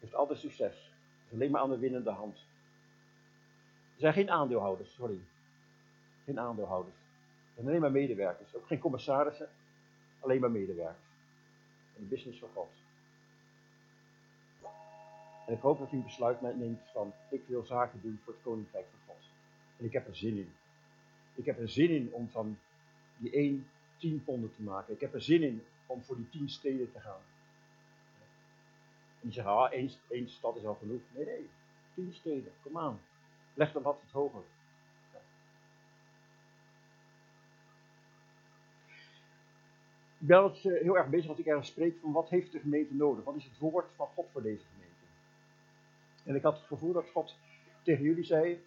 [0.00, 0.90] Heeft altijd succes.
[1.26, 2.36] Is alleen maar aan de winnende hand.
[3.94, 5.18] Er zijn geen aandeelhouders, sorry.
[6.24, 6.96] Geen aandeelhouders.
[6.96, 8.56] Er zijn alleen maar medewerkers.
[8.56, 9.48] Ook geen commissarissen.
[10.20, 11.10] Alleen maar medewerkers.
[11.98, 12.70] Een business van God.
[15.46, 18.42] En ik hoop dat u een besluit neemt van, ik wil zaken doen voor het
[18.42, 19.24] koninkrijk van God.
[19.78, 20.52] En ik heb er zin in.
[21.34, 22.58] Ik heb er zin in om van
[23.16, 23.66] die 1
[23.96, 24.94] 10 ponden te maken.
[24.94, 27.20] Ik heb er zin in om voor die 10 steden te gaan.
[29.20, 31.00] En die zeggen, ah, één, één stad is al genoeg.
[31.10, 31.48] Nee, nee,
[31.94, 33.00] 10 steden, kom aan.
[33.54, 34.42] Leg dan wat het hoger.
[40.18, 42.94] Ik ben altijd heel erg bezig als ik ergens spreek van wat heeft de gemeente
[42.94, 43.24] nodig?
[43.24, 45.04] Wat is het woord van God voor deze gemeente?
[46.24, 47.36] En ik had het gevoel dat God
[47.82, 48.64] tegen jullie zei: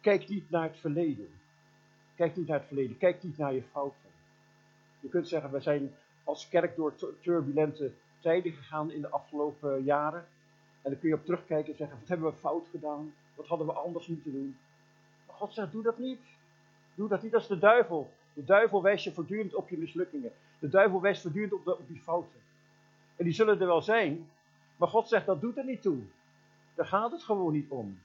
[0.00, 1.28] Kijk niet naar het verleden.
[2.22, 2.98] Kijk niet naar het verleden.
[2.98, 4.10] Kijk niet naar je fouten.
[5.00, 5.94] Je kunt zeggen: We zijn
[6.24, 10.26] als kerk door turbulente tijden gegaan in de afgelopen jaren.
[10.82, 13.14] En dan kun je op terugkijken en zeggen: Wat hebben we fout gedaan?
[13.34, 14.56] Wat hadden we anders moeten doen?
[15.26, 16.20] Maar God zegt: Doe dat niet.
[16.94, 18.10] Doe dat niet als de duivel.
[18.32, 20.32] De duivel wijst je voortdurend op je mislukkingen.
[20.58, 22.40] De duivel wijst voortdurend op, de, op je fouten.
[23.16, 24.28] En die zullen er wel zijn.
[24.76, 25.98] Maar God zegt: Dat doet er niet toe.
[26.74, 27.98] Daar gaat het gewoon niet om.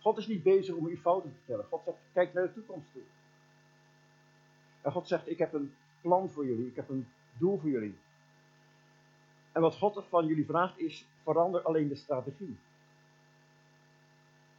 [0.00, 1.64] God is niet bezig om uw fouten te vertellen.
[1.64, 3.02] God zegt, kijk naar de toekomst toe.
[4.80, 6.66] En God zegt, ik heb een plan voor jullie.
[6.66, 7.94] Ik heb een doel voor jullie.
[9.52, 12.56] En wat God van jullie vraagt is, verander alleen de strategie.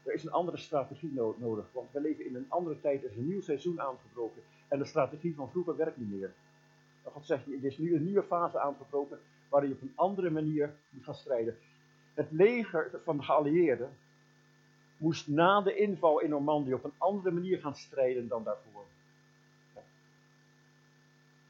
[0.04, 3.04] Er is een andere strategie nodig, want we leven in een andere tijd.
[3.04, 4.42] Er is een nieuw seizoen aangebroken.
[4.68, 6.34] En de strategie van vroeger werkt niet meer.
[7.04, 9.20] God zegt, er is nu een nieuwe fase aangebroken
[9.50, 11.58] waarin je op een andere manier moet gaan strijden.
[12.14, 13.90] Het leger van de geallieerden
[15.02, 18.86] moest na de inval in Normandië op een andere manier gaan strijden dan daarvoor.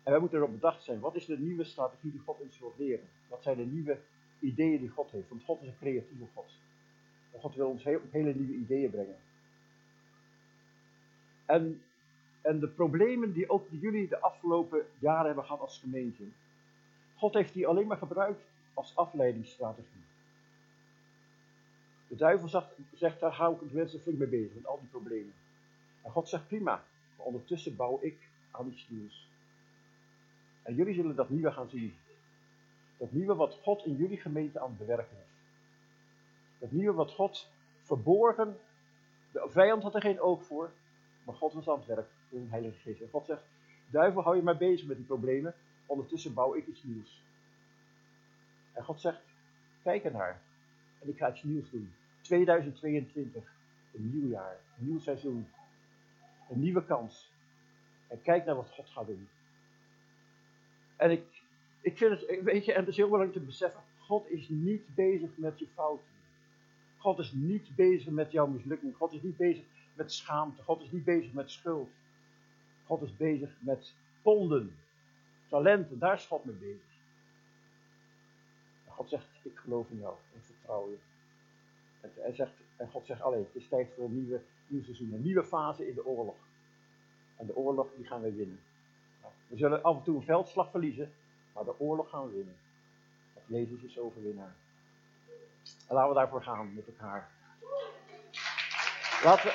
[0.04, 2.74] En wij moeten erop bedacht zijn, wat is de nieuwe strategie die God ons wil
[2.78, 3.08] leren?
[3.28, 3.98] Wat zijn de nieuwe
[4.40, 5.30] ideeën die God heeft?
[5.30, 6.52] Want God is een creatieve God.
[7.40, 9.18] God wil ons hele nieuwe ideeën brengen.
[11.46, 11.82] En,
[12.42, 16.24] en de problemen die ook jullie de afgelopen jaren hebben gehad als gemeente,
[17.16, 18.42] God heeft die alleen maar gebruikt
[18.74, 20.04] als afleidingsstrategie.
[22.12, 24.90] De duivel zegt, zegt daar hou ik de mensen flink mee bezig, met al die
[24.90, 25.34] problemen.
[26.02, 26.84] En God zegt prima,
[27.18, 29.28] maar ondertussen bouw ik aan iets nieuws.
[30.62, 31.96] En jullie zullen dat nieuwe gaan zien.
[32.98, 35.32] Dat nieuwe wat God in jullie gemeente aan het bewerken is.
[36.60, 37.48] Dat nieuwe wat God
[37.84, 38.58] verborgen,
[39.32, 40.72] de vijand had er geen oog voor,
[41.24, 43.02] maar God was aan het werk door een Heilige Geest.
[43.02, 43.44] En God zegt,
[43.90, 45.54] duivel hou je maar bezig met die problemen,
[45.86, 47.22] ondertussen bouw ik iets nieuws.
[48.74, 49.22] En God zegt,
[49.84, 50.42] kijk ernaar.
[51.00, 51.94] En ik ga iets nieuws doen.
[52.32, 53.44] 2022,
[53.94, 55.48] een nieuw jaar, een nieuw seizoen,
[56.50, 57.32] een nieuwe kans.
[58.08, 59.30] En kijk naar wat God gaat doen.
[60.96, 61.24] En ik,
[61.82, 64.96] ik vind het, weet je, en het is heel belangrijk te beseffen, God is niet
[64.96, 66.06] bezig met je fouten.
[66.98, 68.96] God is niet bezig met jouw mislukking.
[68.96, 69.64] God is niet bezig
[69.94, 70.64] met schaamte.
[70.64, 71.90] God is niet bezig met schuld.
[72.86, 74.76] God is bezig met ponden,
[75.50, 76.00] talenten.
[76.00, 76.90] Daar is God mee bezig.
[78.88, 80.16] God zegt, ik geloof in jou.
[80.34, 80.98] Ik vertrouw je.
[82.32, 85.14] Zegt, en God zegt, alleen, het is tijd voor een nieuwe, nieuw seizoen.
[85.14, 86.38] Een nieuwe fase in de oorlog.
[87.38, 88.60] En de oorlog, die gaan we winnen.
[89.48, 91.14] We zullen af en toe een veldslag verliezen,
[91.54, 92.56] maar de oorlog gaan we winnen.
[93.46, 94.56] Jezus is overwinnaar.
[95.88, 97.30] En laten we daarvoor gaan met elkaar.
[99.24, 99.52] Laten.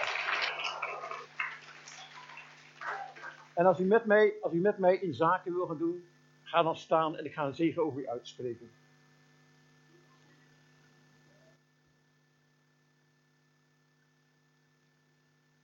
[3.55, 6.09] En als u, met mij, als u met mij in zaken wil gaan doen,
[6.42, 8.70] ga dan staan en ik ga een zegen over u uitspreken.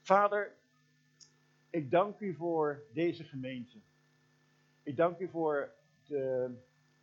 [0.02, 0.56] Vader,
[1.70, 3.80] ik dank u voor deze gemeente.
[4.82, 5.74] Ik dank u voor
[6.06, 6.54] de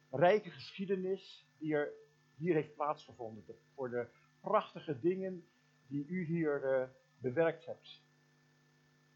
[0.10, 1.92] rijke geschiedenis die er
[2.36, 3.44] hier heeft plaatsgevonden.
[3.74, 4.08] Voor de
[4.40, 5.48] prachtige dingen
[5.88, 6.88] die u hier uh,
[7.18, 8.04] bewerkt hebt.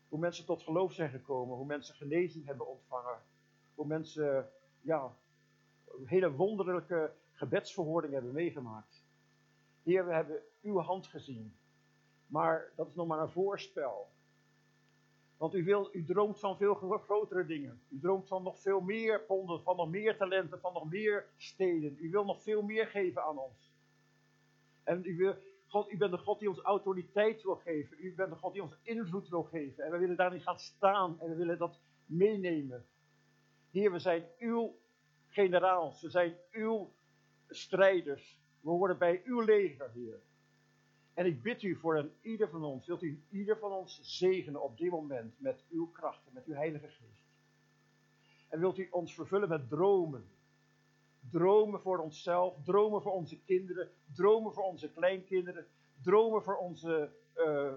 [0.08, 3.22] Hoe mensen tot geloof zijn gekomen, hoe mensen genezing hebben ontvangen.
[3.76, 4.50] Hoe mensen
[4.82, 5.18] ja,
[6.06, 9.04] hele wonderlijke gebedsverhoordingen hebben meegemaakt.
[9.84, 11.58] Heer, we hebben uw hand gezien.
[12.34, 14.12] Maar dat is nog maar een voorspel.
[15.38, 17.82] Want u, wil, u droomt van veel grotere dingen.
[17.90, 21.98] U droomt van nog veel meer ponden, van nog meer talenten, van nog meer steden.
[22.00, 23.74] U wil nog veel meer geven aan ons.
[24.84, 25.36] En u, wil,
[25.68, 27.98] God, u bent de God die ons autoriteit wil geven.
[28.00, 29.84] U bent de God die ons invloed wil geven.
[29.84, 32.86] En we willen daarin gaan staan en we willen dat meenemen.
[33.72, 34.76] Heer, we zijn uw
[35.28, 36.02] generaals.
[36.02, 36.94] We zijn uw
[37.50, 38.42] strijders.
[38.60, 40.22] We horen bij uw leger, Heer.
[41.14, 44.64] En ik bid u voor een ieder van ons, wilt u ieder van ons zegenen
[44.64, 47.32] op dit moment met uw krachten, met uw Heilige Geest.
[48.50, 50.26] En wilt u ons vervullen met dromen.
[51.30, 55.68] Dromen voor onszelf, dromen voor onze kinderen, dromen voor onze kleinkinderen,
[56.02, 57.74] dromen voor onze, uh,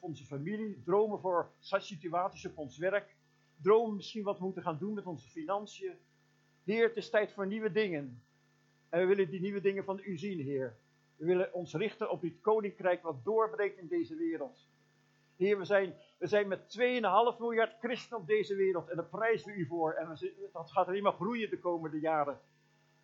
[0.00, 3.16] onze familie, dromen voor situaties op ons werk,
[3.56, 5.96] dromen misschien wat we moeten gaan doen met onze financiën.
[6.64, 8.22] Heer, het is tijd voor nieuwe dingen.
[8.88, 10.76] En we willen die nieuwe dingen van u zien, Heer.
[11.22, 14.68] We willen ons richten op dit koninkrijk wat doorbreekt in deze wereld.
[15.36, 19.52] Heer, we zijn, we zijn met 2,5 miljard christenen op deze wereld en daar prijzen
[19.52, 19.92] we u voor.
[19.92, 20.18] En
[20.52, 22.40] dat gaat alleen maar groeien de komende jaren.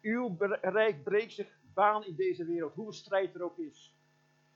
[0.00, 3.94] Uw rijk breekt zich baan in deze wereld, hoe strijd er ook is.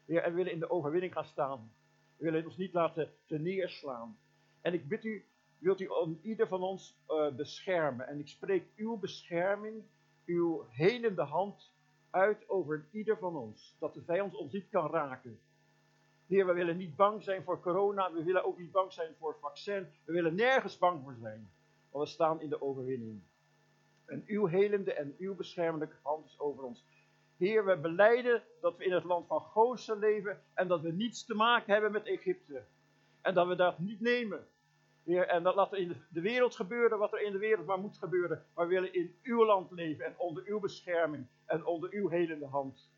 [0.04, 1.72] Heer, en we willen in de overwinning gaan staan.
[2.16, 4.18] We willen ons niet laten neerslaan.
[4.60, 5.24] En ik bid u,
[5.58, 5.88] wilt u
[6.22, 8.06] ieder van ons uh, beschermen.
[8.06, 9.82] En ik spreek uw bescherming,
[10.26, 11.72] uw helende hand
[12.12, 13.76] uit over ieder van ons.
[13.78, 15.40] Dat de vijand ons niet kan raken.
[16.26, 18.12] Heer, we willen niet bang zijn voor corona.
[18.12, 19.86] We willen ook niet bang zijn voor het vaccin.
[20.04, 21.50] We willen nergens bang voor zijn.
[21.90, 23.22] Want we staan in de overwinning.
[24.04, 26.84] En uw helende en uw beschermende hand is over ons.
[27.36, 31.24] Heer, we beleiden dat we in het land van Gozen leven en dat we niets
[31.24, 32.64] te maken hebben met Egypte.
[33.20, 34.46] En dat we dat niet nemen.
[35.04, 37.78] Heer, en dat laat er in de wereld gebeuren wat er in de wereld maar
[37.78, 38.44] moet gebeuren.
[38.54, 42.46] Maar we willen in uw land leven en onder uw bescherming en onder uw helende
[42.46, 42.90] hand.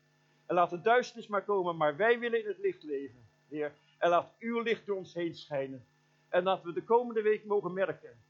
[0.45, 3.73] En laat de duisternis maar komen, maar wij willen in het licht leven, Heer.
[3.97, 5.85] En laat uw licht door ons heen schijnen.
[6.29, 8.23] En dat we de komende week mogen merken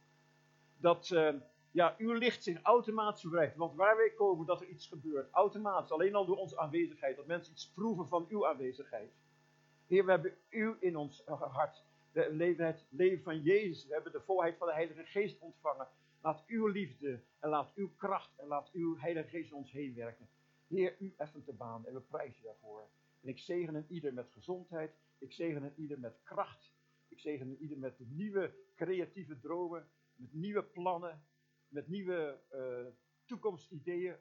[0.78, 1.34] dat uh,
[1.72, 3.56] ja, uw licht zich automatisch verbreidt.
[3.56, 5.32] Want waar wij komen, dat er iets gebeurt.
[5.32, 7.16] Automatisch, alleen al door onze aanwezigheid.
[7.16, 9.12] Dat mensen iets proeven van uw aanwezigheid.
[9.88, 11.84] Heer, we hebben u in ons hart.
[12.16, 13.86] We leven het leven van Jezus.
[13.86, 15.88] We hebben de volheid van de Heilige Geest ontvangen.
[16.22, 20.30] Laat uw liefde en laat uw kracht en laat uw Heilige Geest ons heen werken.
[20.68, 22.90] Heer, u effent de baan en we prijzen daarvoor.
[23.22, 24.96] En ik zegen een ieder met gezondheid.
[25.18, 26.74] Ik zegen een ieder met kracht.
[27.08, 29.88] Ik zegen een ieder met nieuwe creatieve dromen.
[30.16, 31.24] Met nieuwe plannen.
[31.68, 32.88] Met nieuwe uh,
[33.26, 34.16] toekomstideeën.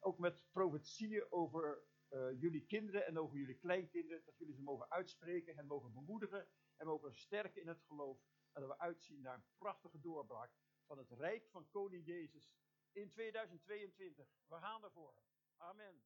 [0.00, 1.78] Ook met profetieën over
[2.12, 4.22] uh, jullie kinderen en over jullie kleinkinderen.
[4.24, 6.46] Dat jullie ze mogen uitspreken en mogen bemoedigen
[6.82, 8.18] en mogen sterken in het geloof.
[8.52, 10.52] En dat we uitzien naar een prachtige doorbraak
[10.86, 12.52] van het Rijk van Koning Jezus
[12.92, 14.26] in 2022.
[14.46, 15.14] We gaan ervoor.
[15.56, 16.02] Amen.